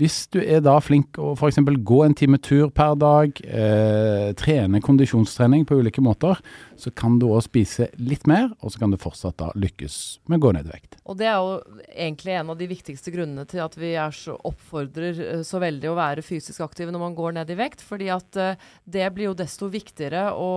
[0.00, 1.60] hvis du er da flink å f.eks.
[1.62, 6.40] gå en time tur per dag, eh, trene kondisjonstrening på ulike måter,
[6.76, 10.40] så kan du òg spise litt mer, og så kan du fortsatt da lykkes med
[10.40, 10.98] å gå ned i vekt.
[11.06, 14.34] Og det er jo egentlig en av de viktigste grunnene til at vi er så
[14.50, 18.10] oppfordrer eh, så veldig å være fysisk aktive når man går ned i vekt, fordi
[18.14, 20.50] at uh, det blir jo desto viktigere å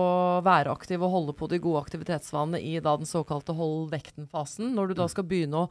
[0.46, 4.90] være aktiv og holde på de gode aktivitetsvanene i da den såkalte hold vekten-fasen, når
[4.90, 5.70] du da skal begynne å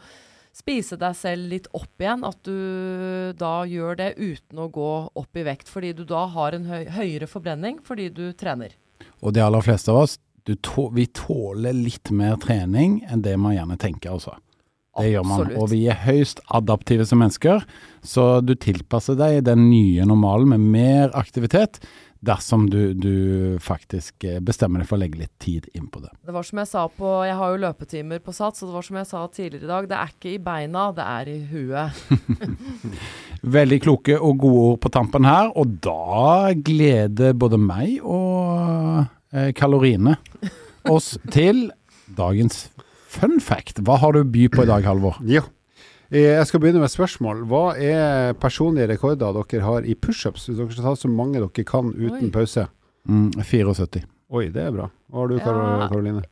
[0.58, 2.26] spise deg selv litt opp igjen.
[2.28, 5.70] At du da gjør det uten å gå opp i vekt.
[5.72, 8.76] Fordi du da har en høy, høyere forbrenning fordi du trener.
[9.22, 10.17] Og de aller fleste av oss,
[10.48, 14.38] tå, vi tåler litt mer trening enn det man gjerne tenker, altså.
[14.98, 15.52] Det gjør man.
[15.60, 17.62] Og vi er høyst adaptive som mennesker,
[18.02, 21.78] så du tilpasser deg den nye normalen med mer aktivitet
[22.28, 23.13] dersom du, du,
[23.63, 26.12] faktisk eh, bestemmer deg for å legge litt tid inn på det.
[26.28, 28.88] Det var som jeg sa på Jeg har jo løpetimer på Sats, og det var
[28.88, 32.04] som jeg sa tidligere i dag, det er ikke i beina, det er i huet.
[33.58, 39.52] Veldig kloke og gode ord på tampen her, og da gleder både meg og eh,
[39.58, 40.18] kaloriene
[40.88, 41.68] oss til
[42.18, 42.68] dagens
[43.08, 43.82] fun fact.
[43.86, 45.22] Hva har du å by på i dag, Halvor?
[45.28, 45.46] Ja.
[46.08, 47.43] Eh, jeg skal begynne med spørsmål.
[47.52, 50.48] Hva er personlige rekorder dere har i pushups?
[50.48, 52.32] Hvis dere skal ta så mange dere kan uten Oi.
[52.32, 52.67] pause.
[53.08, 54.06] Mm, 74.
[54.32, 54.89] Oi, det er bra.
[55.12, 56.24] Hva har du, ja, Karoline?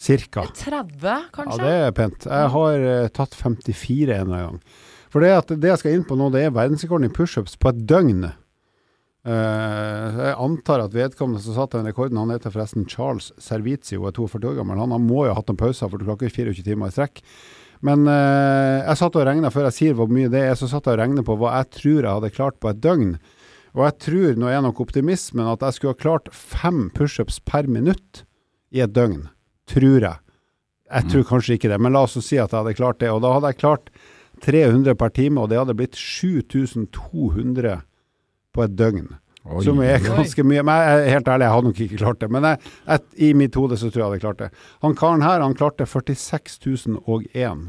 [0.00, 0.46] Cirka.
[0.56, 1.56] 30, kanskje?
[1.60, 2.24] Ja, det er pent.
[2.24, 4.60] Jeg har uh, tatt 54 en gang.
[5.12, 7.72] For det, at det jeg skal inn på nå, det er verdensrekorden i pushups på
[7.72, 8.30] et døgn.
[9.20, 14.12] Uh, jeg antar at vedkommende som satte den rekorden, han heter forresten Charles Servizio og
[14.12, 14.80] er 42 år gammel.
[14.80, 16.96] Han, han må jo ha hatt noen pauser, for du klarer ikke 24 timer i
[16.96, 17.20] strekk.
[17.86, 20.88] Men eh, jeg satt og regna før jeg sier hvor mye det er, så satt
[20.88, 23.14] jeg og regna på hva jeg tror jeg hadde klart på et døgn.
[23.78, 27.70] Og jeg tror, nå er nok optimismen, at jeg skulle ha klart fem pushups per
[27.70, 28.24] minutt
[28.74, 29.28] i et døgn.
[29.70, 30.18] Tror jeg.
[30.90, 33.12] Jeg tror kanskje ikke det, men la oss si at jeg hadde klart det.
[33.14, 33.92] Og da hadde jeg klart
[34.42, 37.76] 300 per time, og det hadde blitt 7200
[38.50, 39.12] på et døgn.
[39.48, 39.62] Oi.
[39.64, 40.62] Som er ganske mye.
[40.66, 42.30] Men jeg helt ærlig, jeg hadde nok ikke klart det.
[42.34, 44.50] Men jeg, jeg, i mitt hode så tror jeg jeg hadde klart det.
[44.84, 47.62] Han karen her, han klarte 46.001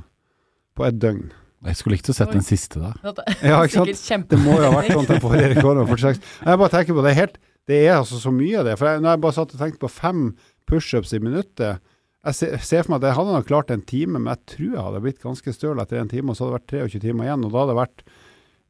[0.76, 1.30] på et døgn.
[1.62, 2.92] Jeg skulle likt å sett den siste da.
[3.46, 4.28] Ja, ikke sant?
[4.32, 5.78] Det må jo ha vært sånn til forrige rekord.
[5.78, 6.24] var 46.
[6.42, 7.38] Jeg bare tenker på det helt
[7.70, 8.76] Det er altså så mye av det.
[8.80, 10.24] For jeg, når jeg bare satt og tenkte på fem
[10.70, 11.84] pushups i minuttet
[12.26, 14.74] Jeg ser, ser for meg at jeg hadde nok klart en time, men jeg tror
[14.74, 17.30] jeg hadde blitt ganske støl etter en time, og så hadde det vært 23 timer
[17.30, 17.46] igjen.
[17.46, 18.04] Og da hadde det vært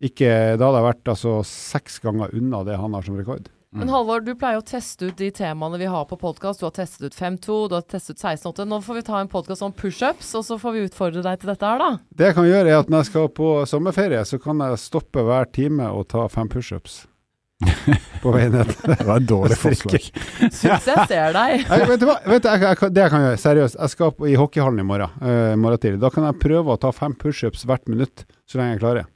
[0.01, 3.49] ikke, da hadde jeg vært altså seks ganger unna det han har som rekord.
[3.71, 6.59] Men Halvor, du pleier å teste ut de temaene vi har på podkast.
[6.59, 8.65] Du har testet ut 5-2, du har testet ut 16-8.
[8.67, 11.53] Nå får vi ta en podkast om pushups, og så får vi utfordre deg til
[11.53, 11.93] dette her, da.
[12.11, 15.23] Det jeg kan gjøre, er at når jeg skal på sommerferie, så kan jeg stoppe
[15.23, 17.05] hver time og ta fem pushups.
[18.23, 18.73] på vei ned.
[18.81, 20.09] Det var et dårlig forslag.
[20.59, 21.63] Syns jeg ser deg.
[21.63, 22.17] Jeg, vet du hva?
[22.25, 23.79] Vet du, jeg, jeg, det jeg kan gjøre, seriøst.
[23.79, 26.01] Jeg skal opp i hockeyhallen i morgen, uh, morgen tidlig.
[26.03, 29.09] Da kan jeg prøve å ta fem pushups hvert minutt, så lenge jeg klarer.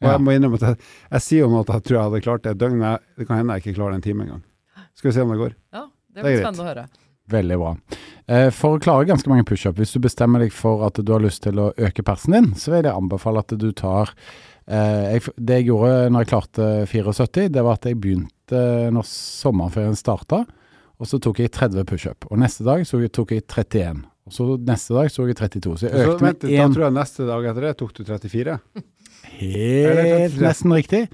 [0.00, 0.12] Og Ja.
[0.16, 0.76] jeg må innrømme at jeg,
[1.12, 3.26] jeg sier jo nå at jeg tror jeg hadde klart det et døgn, men det
[3.28, 4.42] kan hende jeg ikke klarer en time engang.
[4.96, 5.54] Skal vi se om det går.
[5.72, 6.86] Ja, det Det er blir spennende å høre.
[7.30, 7.76] Veldig bra.
[8.26, 11.20] Eh, For å klare ganske mange pushup, hvis du bestemmer deg for at du har
[11.22, 14.10] lyst til å øke persen din, så vil jeg anbefale at du tar
[14.66, 19.04] eh, jeg, Det jeg gjorde når jeg klarte 74, det var at jeg begynte når
[19.06, 20.44] sommerferien starta,
[20.98, 22.26] og så tok jeg 30 pushup.
[22.30, 24.02] Og neste dag så tok jeg 31.
[24.26, 25.76] Og så neste dag så jeg 32.
[25.78, 28.02] Så jeg Så, økte vent, med da tror jeg neste dag etter det tok du
[28.04, 28.58] 34.
[29.40, 31.06] Helt nesten riktig.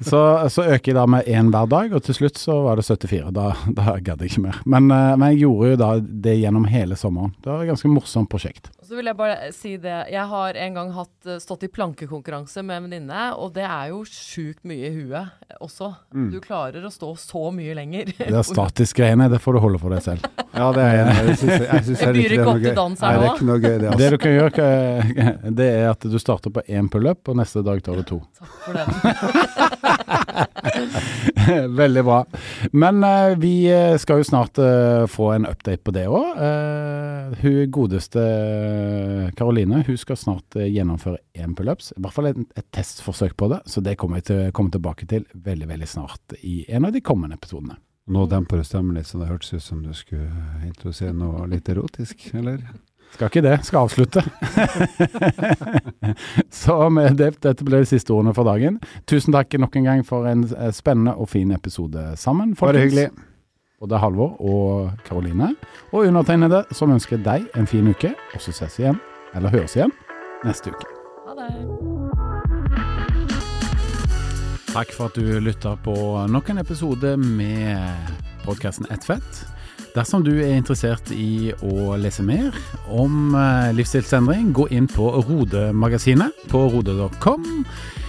[0.00, 0.20] Så,
[0.50, 3.30] så øker jeg da med én hver dag, og til slutt så var det 74.
[3.36, 4.58] Da, da gadd jeg ikke mer.
[4.66, 5.90] Men, eh, men jeg gjorde jo da
[6.26, 7.34] det gjennom hele sommeren.
[7.42, 8.72] Det var et ganske morsomt prosjekt.
[8.86, 9.94] Så vil jeg bare si det.
[10.12, 13.90] Jeg har en gang hatt, eh, stått i plankekonkurranse med en venninne, og det er
[13.90, 15.26] jo sjukt mye i huet
[15.60, 15.88] også.
[16.30, 18.12] Du klarer å stå så mye lenger.
[18.18, 20.20] Det er statisk-greiene, det får du holde for deg selv.
[20.56, 21.06] Ja, det er jeg.
[21.06, 23.90] Jeg byr det er ikke opp til dans her det er ikke noe gøy, det.
[23.96, 24.10] Det Altså.
[24.10, 24.50] du kan gjøre,
[25.56, 28.18] det er at du starter på én pullup, og neste dag tar du to.
[28.38, 28.88] Takk for den.
[31.76, 32.24] Veldig bra.
[32.72, 36.26] Men uh, vi eh, skal jo snart uh, få en update på det òg.
[37.40, 38.22] hun godeste
[39.36, 41.92] Karoline hun skal snart eh, gjennomføre én pullups.
[41.96, 43.60] I hvert fall et, et testforsøk på det.
[43.70, 46.94] Så det kommer jeg til å komme tilbake til veldig veldig snart i en av
[46.96, 47.78] de kommende episodene.
[48.06, 50.30] Nå demper du stemmen litt, så det hørtes ut som du skulle
[50.66, 52.60] introdusere noe litt erotisk, eller?
[53.16, 54.22] Skal ikke det, skal avslutte.
[56.62, 58.78] så med det, dette ble de siste ordene for dagen.
[59.10, 62.54] Tusen takk nok en gang for en eh, spennende og fin episode sammen.
[62.54, 62.84] Bare folkens.
[62.84, 63.25] hyggelig.
[63.80, 65.52] Både Halvor og Karoline.
[65.92, 69.00] Og undertegnede som ønsker deg en fin uke, og så ses igjen,
[69.36, 69.92] eller høres igjen,
[70.46, 70.88] neste uke.
[71.26, 71.50] Ha det.
[74.76, 75.96] Takk for at du lytta på
[76.28, 78.10] nok en episode med
[78.44, 79.44] podkasten Ett fett.
[79.96, 82.52] Dersom du er interessert i å lese mer
[82.92, 87.64] om eh, livsstilsendring, gå inn på Rode-magasinet på rode.com.